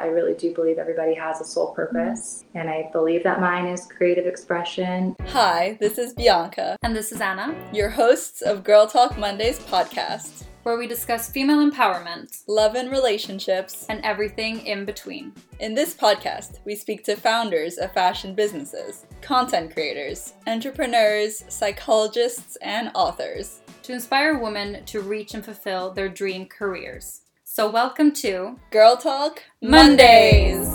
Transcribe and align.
I 0.00 0.06
really 0.06 0.34
do 0.34 0.54
believe 0.54 0.78
everybody 0.78 1.12
has 1.14 1.40
a 1.40 1.44
soul 1.44 1.74
purpose, 1.74 2.44
and 2.54 2.70
I 2.70 2.88
believe 2.92 3.24
that 3.24 3.40
mine 3.40 3.66
is 3.66 3.84
creative 3.84 4.26
expression. 4.26 5.16
Hi, 5.26 5.76
this 5.80 5.98
is 5.98 6.14
Bianca. 6.14 6.76
And 6.84 6.94
this 6.94 7.10
is 7.10 7.20
Anna, 7.20 7.52
your 7.72 7.88
hosts 7.88 8.40
of 8.40 8.62
Girl 8.62 8.86
Talk 8.86 9.18
Mondays 9.18 9.58
podcast, 9.58 10.44
where 10.62 10.78
we 10.78 10.86
discuss 10.86 11.32
female 11.32 11.68
empowerment, 11.68 12.44
love 12.46 12.76
and 12.76 12.92
relationships, 12.92 13.86
and 13.88 14.00
everything 14.04 14.64
in 14.64 14.84
between. 14.84 15.32
In 15.58 15.74
this 15.74 15.94
podcast, 15.94 16.64
we 16.64 16.76
speak 16.76 17.02
to 17.02 17.16
founders 17.16 17.76
of 17.78 17.92
fashion 17.92 18.36
businesses, 18.36 19.04
content 19.20 19.74
creators, 19.74 20.34
entrepreneurs, 20.46 21.42
psychologists, 21.48 22.54
and 22.62 22.92
authors 22.94 23.62
to 23.82 23.94
inspire 23.94 24.38
women 24.38 24.84
to 24.84 25.00
reach 25.00 25.34
and 25.34 25.44
fulfill 25.44 25.90
their 25.92 26.08
dream 26.08 26.46
careers. 26.46 27.22
So, 27.58 27.68
welcome 27.68 28.12
to 28.22 28.56
Girl 28.70 28.96
Talk 28.96 29.42
Mondays. 29.60 30.68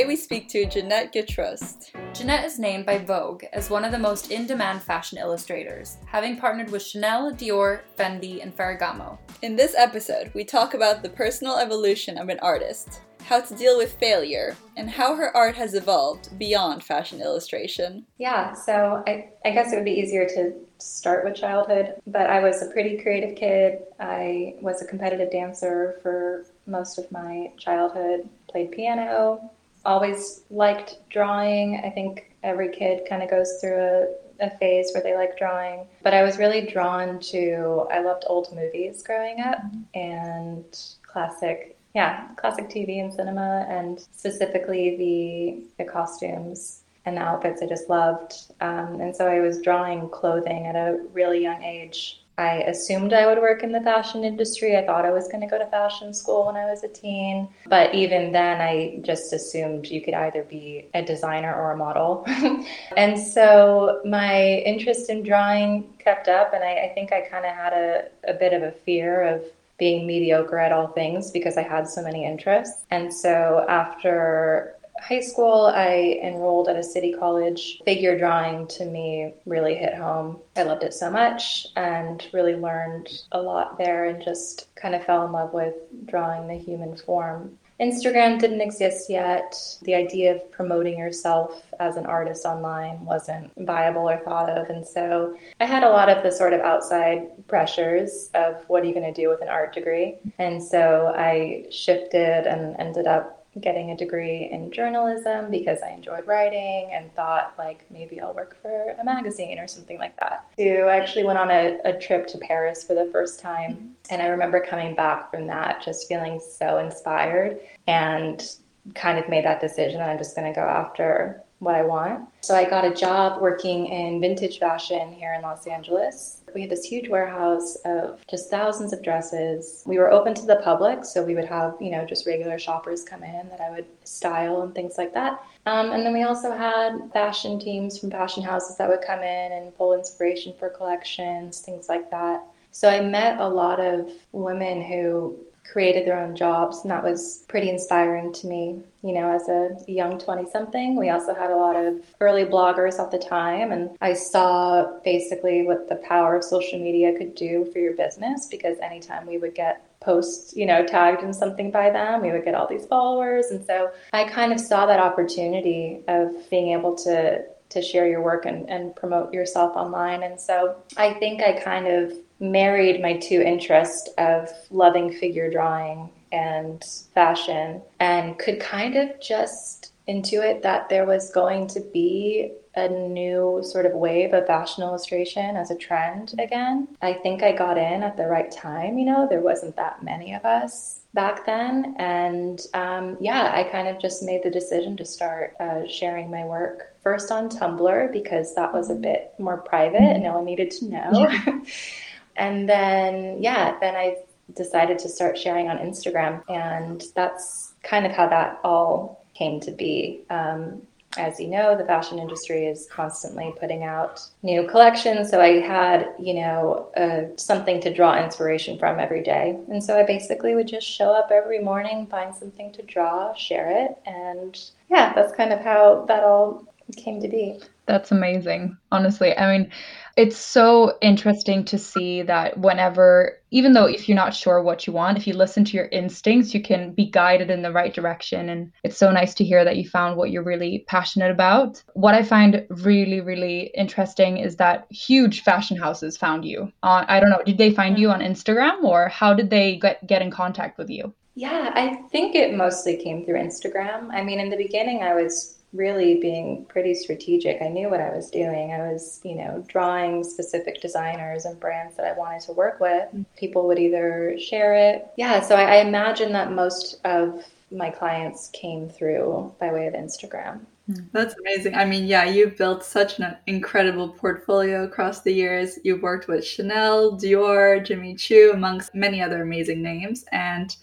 Today 0.00 0.08
we 0.08 0.16
speak 0.16 0.48
to 0.48 0.64
Jeanette 0.64 1.12
Getrost. 1.12 1.90
Jeanette 2.14 2.46
is 2.46 2.58
named 2.58 2.86
by 2.86 2.96
Vogue 2.96 3.44
as 3.52 3.68
one 3.68 3.84
of 3.84 3.92
the 3.92 3.98
most 3.98 4.30
in 4.30 4.46
demand 4.46 4.80
fashion 4.80 5.18
illustrators, 5.18 5.98
having 6.06 6.38
partnered 6.38 6.70
with 6.70 6.80
Chanel, 6.82 7.34
Dior, 7.34 7.80
Fendi, 7.98 8.42
and 8.42 8.56
Ferragamo. 8.56 9.18
In 9.42 9.56
this 9.56 9.74
episode, 9.76 10.30
we 10.32 10.42
talk 10.42 10.72
about 10.72 11.02
the 11.02 11.10
personal 11.10 11.58
evolution 11.58 12.16
of 12.16 12.30
an 12.30 12.38
artist, 12.38 13.02
how 13.24 13.42
to 13.42 13.54
deal 13.54 13.76
with 13.76 13.92
failure, 13.92 14.56
and 14.74 14.88
how 14.88 15.16
her 15.16 15.36
art 15.36 15.54
has 15.56 15.74
evolved 15.74 16.30
beyond 16.38 16.82
fashion 16.82 17.20
illustration. 17.20 18.06
Yeah, 18.16 18.54
so 18.54 19.02
I, 19.06 19.28
I 19.44 19.50
guess 19.50 19.70
it 19.70 19.76
would 19.76 19.84
be 19.84 19.90
easier 19.90 20.26
to 20.28 20.54
start 20.78 21.26
with 21.26 21.34
childhood, 21.34 21.96
but 22.06 22.30
I 22.30 22.40
was 22.40 22.62
a 22.62 22.70
pretty 22.70 22.96
creative 23.02 23.36
kid. 23.36 23.80
I 24.00 24.54
was 24.62 24.80
a 24.80 24.86
competitive 24.86 25.30
dancer 25.30 25.98
for 26.02 26.46
most 26.66 26.98
of 26.98 27.12
my 27.12 27.52
childhood, 27.58 28.30
played 28.48 28.70
piano, 28.70 29.50
always 29.84 30.42
liked 30.50 30.96
drawing. 31.10 31.80
I 31.84 31.90
think 31.90 32.34
every 32.42 32.70
kid 32.70 33.02
kind 33.08 33.22
of 33.22 33.30
goes 33.30 33.58
through 33.60 33.76
a, 33.76 34.06
a 34.40 34.50
phase 34.58 34.90
where 34.92 35.02
they 35.02 35.14
like 35.14 35.38
drawing. 35.38 35.86
But 36.02 36.14
I 36.14 36.22
was 36.22 36.38
really 36.38 36.66
drawn 36.66 37.20
to, 37.20 37.86
I 37.90 38.00
loved 38.00 38.24
old 38.26 38.54
movies 38.54 39.02
growing 39.02 39.40
up 39.40 39.62
and 39.94 40.64
classic, 41.02 41.76
yeah, 41.94 42.28
classic 42.36 42.68
TV 42.68 43.00
and 43.02 43.12
cinema, 43.12 43.66
and 43.68 44.00
specifically 44.12 44.96
the, 44.96 45.84
the 45.84 45.90
costumes 45.90 46.82
and 47.06 47.16
the 47.16 47.22
outfits 47.22 47.62
I 47.62 47.66
just 47.66 47.88
loved. 47.88 48.34
Um, 48.60 49.00
and 49.00 49.14
so 49.14 49.26
I 49.26 49.40
was 49.40 49.60
drawing 49.60 50.08
clothing 50.10 50.66
at 50.66 50.76
a 50.76 51.00
really 51.12 51.42
young 51.42 51.62
age 51.62 52.22
I 52.40 52.62
assumed 52.62 53.12
I 53.12 53.26
would 53.26 53.38
work 53.38 53.62
in 53.62 53.70
the 53.70 53.80
fashion 53.82 54.24
industry. 54.24 54.76
I 54.76 54.86
thought 54.86 55.04
I 55.04 55.10
was 55.10 55.28
going 55.28 55.42
to 55.42 55.46
go 55.46 55.58
to 55.58 55.66
fashion 55.66 56.14
school 56.14 56.46
when 56.46 56.56
I 56.56 56.64
was 56.64 56.82
a 56.82 56.88
teen. 56.88 57.48
But 57.66 57.94
even 57.94 58.32
then, 58.32 58.62
I 58.62 58.98
just 59.02 59.32
assumed 59.32 59.86
you 59.86 60.00
could 60.00 60.14
either 60.14 60.44
be 60.44 60.88
a 60.94 61.02
designer 61.02 61.54
or 61.54 61.72
a 61.72 61.76
model. 61.76 62.24
and 62.96 63.18
so 63.18 64.00
my 64.06 64.62
interest 64.64 65.10
in 65.10 65.22
drawing 65.22 65.92
kept 65.98 66.28
up, 66.28 66.54
and 66.54 66.64
I, 66.64 66.86
I 66.86 66.92
think 66.94 67.12
I 67.12 67.20
kind 67.20 67.44
of 67.44 67.54
had 67.54 67.72
a, 67.74 68.08
a 68.26 68.32
bit 68.32 68.54
of 68.54 68.62
a 68.62 68.72
fear 68.72 69.22
of 69.22 69.44
being 69.78 70.06
mediocre 70.06 70.58
at 70.58 70.72
all 70.72 70.88
things 70.88 71.30
because 71.30 71.58
I 71.58 71.62
had 71.62 71.88
so 71.88 72.02
many 72.02 72.24
interests. 72.24 72.84
And 72.90 73.12
so 73.12 73.66
after 73.68 74.76
high 75.10 75.20
school, 75.20 75.72
I 75.74 76.20
enrolled 76.22 76.68
at 76.68 76.76
a 76.76 76.84
city 76.84 77.12
college. 77.12 77.82
Figure 77.84 78.16
drawing 78.16 78.68
to 78.68 78.84
me 78.84 79.34
really 79.44 79.74
hit 79.74 79.94
home. 79.94 80.38
I 80.56 80.62
loved 80.62 80.84
it 80.84 80.94
so 80.94 81.10
much 81.10 81.66
and 81.74 82.24
really 82.32 82.54
learned 82.54 83.08
a 83.32 83.42
lot 83.42 83.76
there 83.76 84.04
and 84.04 84.22
just 84.22 84.72
kind 84.76 84.94
of 84.94 85.04
fell 85.04 85.26
in 85.26 85.32
love 85.32 85.52
with 85.52 85.74
drawing 86.06 86.46
the 86.46 86.54
human 86.54 86.96
form. 86.96 87.58
Instagram 87.80 88.38
didn't 88.38 88.60
exist 88.60 89.10
yet. 89.10 89.56
The 89.82 89.94
idea 89.94 90.36
of 90.36 90.52
promoting 90.52 90.98
yourself 90.98 91.62
as 91.80 91.96
an 91.96 92.04
artist 92.06 92.44
online 92.44 93.04
wasn't 93.04 93.50
viable 93.56 94.08
or 94.08 94.18
thought 94.18 94.50
of. 94.50 94.68
And 94.68 94.86
so 94.86 95.36
I 95.60 95.64
had 95.64 95.82
a 95.82 95.88
lot 95.88 96.10
of 96.10 96.22
the 96.22 96.30
sort 96.30 96.52
of 96.52 96.60
outside 96.60 97.48
pressures 97.48 98.28
of 98.34 98.62
what 98.68 98.82
are 98.82 98.86
you 98.86 98.94
going 98.94 99.12
to 99.12 99.20
do 99.20 99.28
with 99.28 99.40
an 99.40 99.48
art 99.48 99.74
degree? 99.74 100.18
And 100.38 100.62
so 100.62 101.12
I 101.16 101.66
shifted 101.70 102.46
and 102.46 102.76
ended 102.78 103.06
up 103.06 103.39
getting 103.58 103.90
a 103.90 103.96
degree 103.96 104.48
in 104.52 104.70
journalism 104.70 105.50
because 105.50 105.80
I 105.82 105.90
enjoyed 105.90 106.26
writing 106.26 106.90
and 106.92 107.12
thought 107.14 107.54
like 107.58 107.84
maybe 107.90 108.20
I'll 108.20 108.34
work 108.34 108.56
for 108.62 108.94
a 109.00 109.04
magazine 109.04 109.58
or 109.58 109.66
something 109.66 109.98
like 109.98 110.16
that. 110.20 110.46
So 110.56 110.64
I 110.64 110.96
actually 110.96 111.24
went 111.24 111.38
on 111.38 111.50
a, 111.50 111.78
a 111.84 111.98
trip 111.98 112.28
to 112.28 112.38
Paris 112.38 112.84
for 112.84 112.94
the 112.94 113.08
first 113.10 113.40
time 113.40 113.72
mm-hmm. 113.72 113.86
and 114.10 114.22
I 114.22 114.26
remember 114.26 114.60
coming 114.60 114.94
back 114.94 115.32
from 115.32 115.48
that 115.48 115.82
just 115.84 116.06
feeling 116.06 116.40
so 116.40 116.78
inspired 116.78 117.58
and 117.88 118.56
kind 118.94 119.18
of 119.18 119.28
made 119.28 119.44
that 119.44 119.60
decision 119.60 119.98
that 119.98 120.08
I'm 120.08 120.18
just 120.18 120.36
going 120.36 120.52
to 120.52 120.58
go 120.58 120.66
after 120.66 121.42
what 121.60 121.74
I 121.74 121.82
want. 121.82 122.26
So 122.40 122.56
I 122.56 122.68
got 122.68 122.84
a 122.84 122.92
job 122.92 123.40
working 123.40 123.86
in 123.86 124.20
vintage 124.20 124.58
fashion 124.58 125.12
here 125.12 125.34
in 125.34 125.42
Los 125.42 125.66
Angeles. 125.66 126.40
We 126.54 126.62
had 126.62 126.70
this 126.70 126.84
huge 126.84 127.08
warehouse 127.08 127.76
of 127.84 128.18
just 128.28 128.50
thousands 128.50 128.92
of 128.92 129.02
dresses. 129.02 129.82
We 129.86 129.98
were 129.98 130.10
open 130.10 130.34
to 130.34 130.46
the 130.46 130.56
public, 130.56 131.04
so 131.04 131.22
we 131.22 131.34
would 131.34 131.44
have, 131.44 131.76
you 131.78 131.90
know, 131.90 132.04
just 132.04 132.26
regular 132.26 132.58
shoppers 132.58 133.04
come 133.04 133.22
in 133.22 133.48
that 133.50 133.60
I 133.60 133.70
would 133.70 133.86
style 134.04 134.62
and 134.62 134.74
things 134.74 134.96
like 134.98 135.14
that. 135.14 135.40
Um, 135.66 135.92
and 135.92 136.04
then 136.04 136.14
we 136.14 136.22
also 136.22 136.56
had 136.56 136.98
fashion 137.12 137.60
teams 137.60 137.98
from 137.98 138.10
fashion 138.10 138.42
houses 138.42 138.76
that 138.78 138.88
would 138.88 139.02
come 139.02 139.20
in 139.20 139.52
and 139.52 139.76
pull 139.76 139.92
inspiration 139.92 140.54
for 140.58 140.70
collections, 140.70 141.60
things 141.60 141.88
like 141.88 142.10
that. 142.10 142.42
So 142.72 142.88
I 142.88 143.00
met 143.00 143.38
a 143.38 143.48
lot 143.48 143.80
of 143.80 144.10
women 144.32 144.82
who 144.82 145.36
created 145.70 146.06
their 146.06 146.18
own 146.18 146.34
jobs, 146.34 146.80
and 146.82 146.90
that 146.90 147.02
was 147.02 147.44
pretty 147.48 147.68
inspiring 147.68 148.32
to 148.32 148.46
me. 148.46 148.82
You 149.02 149.14
know, 149.14 149.30
as 149.30 149.48
a 149.48 149.76
young 149.90 150.18
20 150.18 150.50
something, 150.50 150.96
we 150.96 151.10
also 151.10 151.34
had 151.34 151.50
a 151.50 151.56
lot 151.56 151.76
of 151.76 152.02
early 152.20 152.44
bloggers 152.44 152.98
at 152.98 153.10
the 153.10 153.18
time, 153.18 153.72
and 153.72 153.90
I 154.00 154.12
saw 154.14 154.98
basically 155.04 155.62
what 155.62 155.88
the 155.88 155.96
power 155.96 156.36
of 156.36 156.44
social 156.44 156.78
media 156.78 157.16
could 157.16 157.34
do 157.34 157.68
for 157.72 157.78
your 157.78 157.94
business 157.94 158.46
because 158.50 158.78
anytime 158.80 159.26
we 159.26 159.38
would 159.38 159.54
get 159.54 159.86
posts, 160.00 160.54
you 160.56 160.66
know, 160.66 160.84
tagged 160.84 161.22
in 161.22 161.32
something 161.32 161.70
by 161.70 161.90
them, 161.90 162.22
we 162.22 162.32
would 162.32 162.44
get 162.44 162.54
all 162.54 162.66
these 162.66 162.86
followers. 162.86 163.46
And 163.46 163.64
so 163.64 163.90
I 164.12 164.24
kind 164.24 164.52
of 164.52 164.60
saw 164.60 164.86
that 164.86 164.98
opportunity 164.98 166.00
of 166.08 166.32
being 166.50 166.72
able 166.76 166.94
to 166.96 167.44
to 167.70 167.80
share 167.80 168.08
your 168.08 168.20
work 168.20 168.46
and, 168.46 168.68
and 168.68 168.96
promote 168.96 169.32
yourself 169.32 169.76
online. 169.76 170.24
And 170.24 170.40
so 170.40 170.76
I 170.96 171.14
think 171.14 171.40
I 171.40 171.52
kind 171.52 171.86
of 171.86 172.12
married 172.40 173.02
my 173.02 173.16
two 173.18 173.42
interests 173.42 174.08
of 174.18 174.48
loving 174.70 175.12
figure 175.12 175.50
drawing 175.50 176.10
and 176.32 176.84
fashion 177.14 177.82
and 178.00 178.38
could 178.38 178.58
kind 178.60 178.96
of 178.96 179.20
just 179.20 179.92
intuit 180.08 180.62
that 180.62 180.88
there 180.88 181.06
was 181.06 181.30
going 181.30 181.66
to 181.68 181.80
be 181.92 182.52
a 182.76 182.88
new 182.88 183.60
sort 183.64 183.84
of 183.84 183.92
wave 183.92 184.32
of 184.32 184.46
fashion 184.46 184.82
illustration 184.82 185.56
as 185.56 185.70
a 185.70 185.76
trend 185.76 186.34
again. 186.38 186.88
I 187.02 187.12
think 187.12 187.42
I 187.42 187.52
got 187.52 187.76
in 187.76 188.02
at 188.02 188.16
the 188.16 188.26
right 188.26 188.50
time, 188.50 188.96
you 188.96 189.04
know, 189.04 189.26
there 189.28 189.40
wasn't 189.40 189.76
that 189.76 190.02
many 190.02 190.34
of 190.34 190.44
us 190.44 191.00
back 191.12 191.44
then. 191.44 191.96
And 191.98 192.60
um, 192.74 193.16
yeah, 193.20 193.50
I 193.52 193.64
kind 193.64 193.88
of 193.88 194.00
just 194.00 194.22
made 194.22 194.44
the 194.44 194.50
decision 194.50 194.96
to 194.98 195.04
start 195.04 195.54
uh, 195.58 195.86
sharing 195.88 196.30
my 196.30 196.44
work 196.44 196.94
first 197.02 197.32
on 197.32 197.48
Tumblr 197.48 198.12
because 198.12 198.54
that 198.54 198.72
was 198.72 198.88
a 198.90 198.94
bit 198.94 199.32
more 199.38 199.58
private 199.58 200.00
and 200.00 200.22
no 200.22 200.34
one 200.34 200.44
needed 200.44 200.70
to 200.72 200.84
know. 200.86 201.30
and 202.36 202.68
then, 202.68 203.42
yeah, 203.42 203.78
then 203.80 203.94
I 203.94 204.16
decided 204.54 204.98
to 205.00 205.08
start 205.08 205.38
sharing 205.38 205.68
on 205.68 205.78
Instagram. 205.78 206.42
And 206.48 207.02
that's 207.14 207.74
kind 207.82 208.06
of 208.06 208.12
how 208.12 208.28
that 208.28 208.60
all 208.64 209.24
came 209.34 209.60
to 209.60 209.70
be. 209.70 210.22
Um, 210.30 210.82
as 211.16 211.40
you 211.40 211.48
know, 211.48 211.76
the 211.76 211.84
fashion 211.84 212.20
industry 212.20 212.66
is 212.66 212.86
constantly 212.90 213.52
putting 213.58 213.82
out 213.82 214.20
new 214.42 214.68
collections. 214.68 215.28
So 215.28 215.40
I 215.40 215.60
had, 215.60 216.08
you 216.20 216.34
know, 216.34 216.88
uh, 216.96 217.36
something 217.36 217.80
to 217.80 217.92
draw 217.92 218.22
inspiration 218.22 218.78
from 218.78 219.00
every 219.00 219.22
day. 219.22 219.58
And 219.68 219.82
so 219.82 219.98
I 219.98 220.04
basically 220.04 220.54
would 220.54 220.68
just 220.68 220.86
show 220.86 221.10
up 221.10 221.30
every 221.32 221.58
morning, 221.58 222.06
find 222.06 222.34
something 222.34 222.72
to 222.74 222.82
draw, 222.82 223.34
share 223.34 223.86
it. 223.86 223.98
And 224.06 224.56
yeah, 224.88 225.12
that's 225.12 225.34
kind 225.34 225.52
of 225.52 225.60
how 225.60 226.04
that 226.06 226.22
all 226.22 226.64
came 226.96 227.20
to 227.20 227.28
be. 227.28 227.58
That's 227.86 228.12
amazing. 228.12 228.76
Honestly, 228.92 229.36
I 229.36 229.58
mean, 229.58 229.70
it's 230.16 230.36
so 230.36 230.98
interesting 231.00 231.64
to 231.64 231.78
see 231.78 232.22
that 232.22 232.58
whenever, 232.58 233.38
even 233.50 233.72
though 233.72 233.86
if 233.86 234.08
you're 234.08 234.16
not 234.16 234.34
sure 234.34 234.62
what 234.62 234.86
you 234.86 234.92
want, 234.92 235.18
if 235.18 235.26
you 235.26 235.34
listen 235.34 235.64
to 235.64 235.76
your 235.76 235.86
instincts, 235.86 236.54
you 236.54 236.62
can 236.62 236.92
be 236.92 237.06
guided 237.06 237.50
in 237.50 237.62
the 237.62 237.72
right 237.72 237.94
direction. 237.94 238.48
And 238.48 238.72
it's 238.84 238.98
so 238.98 239.10
nice 239.12 239.34
to 239.34 239.44
hear 239.44 239.64
that 239.64 239.76
you 239.76 239.88
found 239.88 240.16
what 240.16 240.30
you're 240.30 240.42
really 240.42 240.84
passionate 240.88 241.30
about. 241.30 241.82
What 241.94 242.14
I 242.14 242.22
find 242.22 242.66
really, 242.70 243.20
really 243.20 243.72
interesting 243.76 244.38
is 244.38 244.56
that 244.56 244.86
huge 244.90 245.42
fashion 245.42 245.76
houses 245.76 246.16
found 246.16 246.44
you. 246.44 246.72
Uh, 246.82 247.04
I 247.08 247.20
don't 247.20 247.30
know, 247.30 247.42
did 247.44 247.58
they 247.58 247.72
find 247.72 247.98
you 247.98 248.10
on 248.10 248.20
Instagram 248.20 248.82
or 248.84 249.08
how 249.08 249.34
did 249.34 249.50
they 249.50 249.78
get, 249.78 250.06
get 250.06 250.22
in 250.22 250.30
contact 250.30 250.78
with 250.78 250.90
you? 250.90 251.14
Yeah, 251.34 251.70
I 251.74 252.02
think 252.10 252.34
it 252.34 252.54
mostly 252.54 252.96
came 252.96 253.24
through 253.24 253.40
Instagram. 253.40 254.10
I 254.12 254.22
mean, 254.22 254.40
in 254.40 254.50
the 254.50 254.56
beginning, 254.56 255.02
I 255.02 255.14
was 255.14 255.59
really 255.72 256.18
being 256.18 256.64
pretty 256.64 256.94
strategic. 256.94 257.62
I 257.62 257.68
knew 257.68 257.88
what 257.88 258.00
I 258.00 258.10
was 258.10 258.30
doing. 258.30 258.72
I 258.72 258.90
was, 258.90 259.20
you 259.22 259.36
know, 259.36 259.64
drawing 259.68 260.24
specific 260.24 260.80
designers 260.80 261.44
and 261.44 261.60
brands 261.60 261.96
that 261.96 262.06
I 262.06 262.18
wanted 262.18 262.40
to 262.42 262.52
work 262.52 262.80
with. 262.80 263.04
Mm-hmm. 263.08 263.22
People 263.36 263.66
would 263.68 263.78
either 263.78 264.36
share 264.40 264.74
it. 264.74 265.06
Yeah, 265.16 265.40
so 265.40 265.54
I, 265.54 265.76
I 265.76 265.76
imagine 265.76 266.32
that 266.32 266.52
most 266.52 267.00
of 267.04 267.44
my 267.70 267.90
clients 267.90 268.48
came 268.48 268.88
through 268.88 269.54
by 269.60 269.72
way 269.72 269.86
of 269.86 269.94
Instagram. 269.94 270.60
Mm-hmm. 270.90 271.06
That's 271.12 271.36
amazing. 271.38 271.76
I 271.76 271.84
mean, 271.84 272.06
yeah, 272.06 272.24
you've 272.24 272.56
built 272.56 272.82
such 272.82 273.20
an 273.20 273.36
incredible 273.46 274.08
portfolio 274.08 274.82
across 274.82 275.20
the 275.20 275.32
years. 275.32 275.78
You've 275.84 276.02
worked 276.02 276.26
with 276.26 276.44
Chanel, 276.44 277.12
Dior, 277.12 277.84
Jimmy 277.84 278.16
Choo, 278.16 278.50
amongst 278.52 278.92
many 278.92 279.22
other 279.22 279.42
amazing 279.42 279.82
names. 279.82 280.24
And 280.32 280.74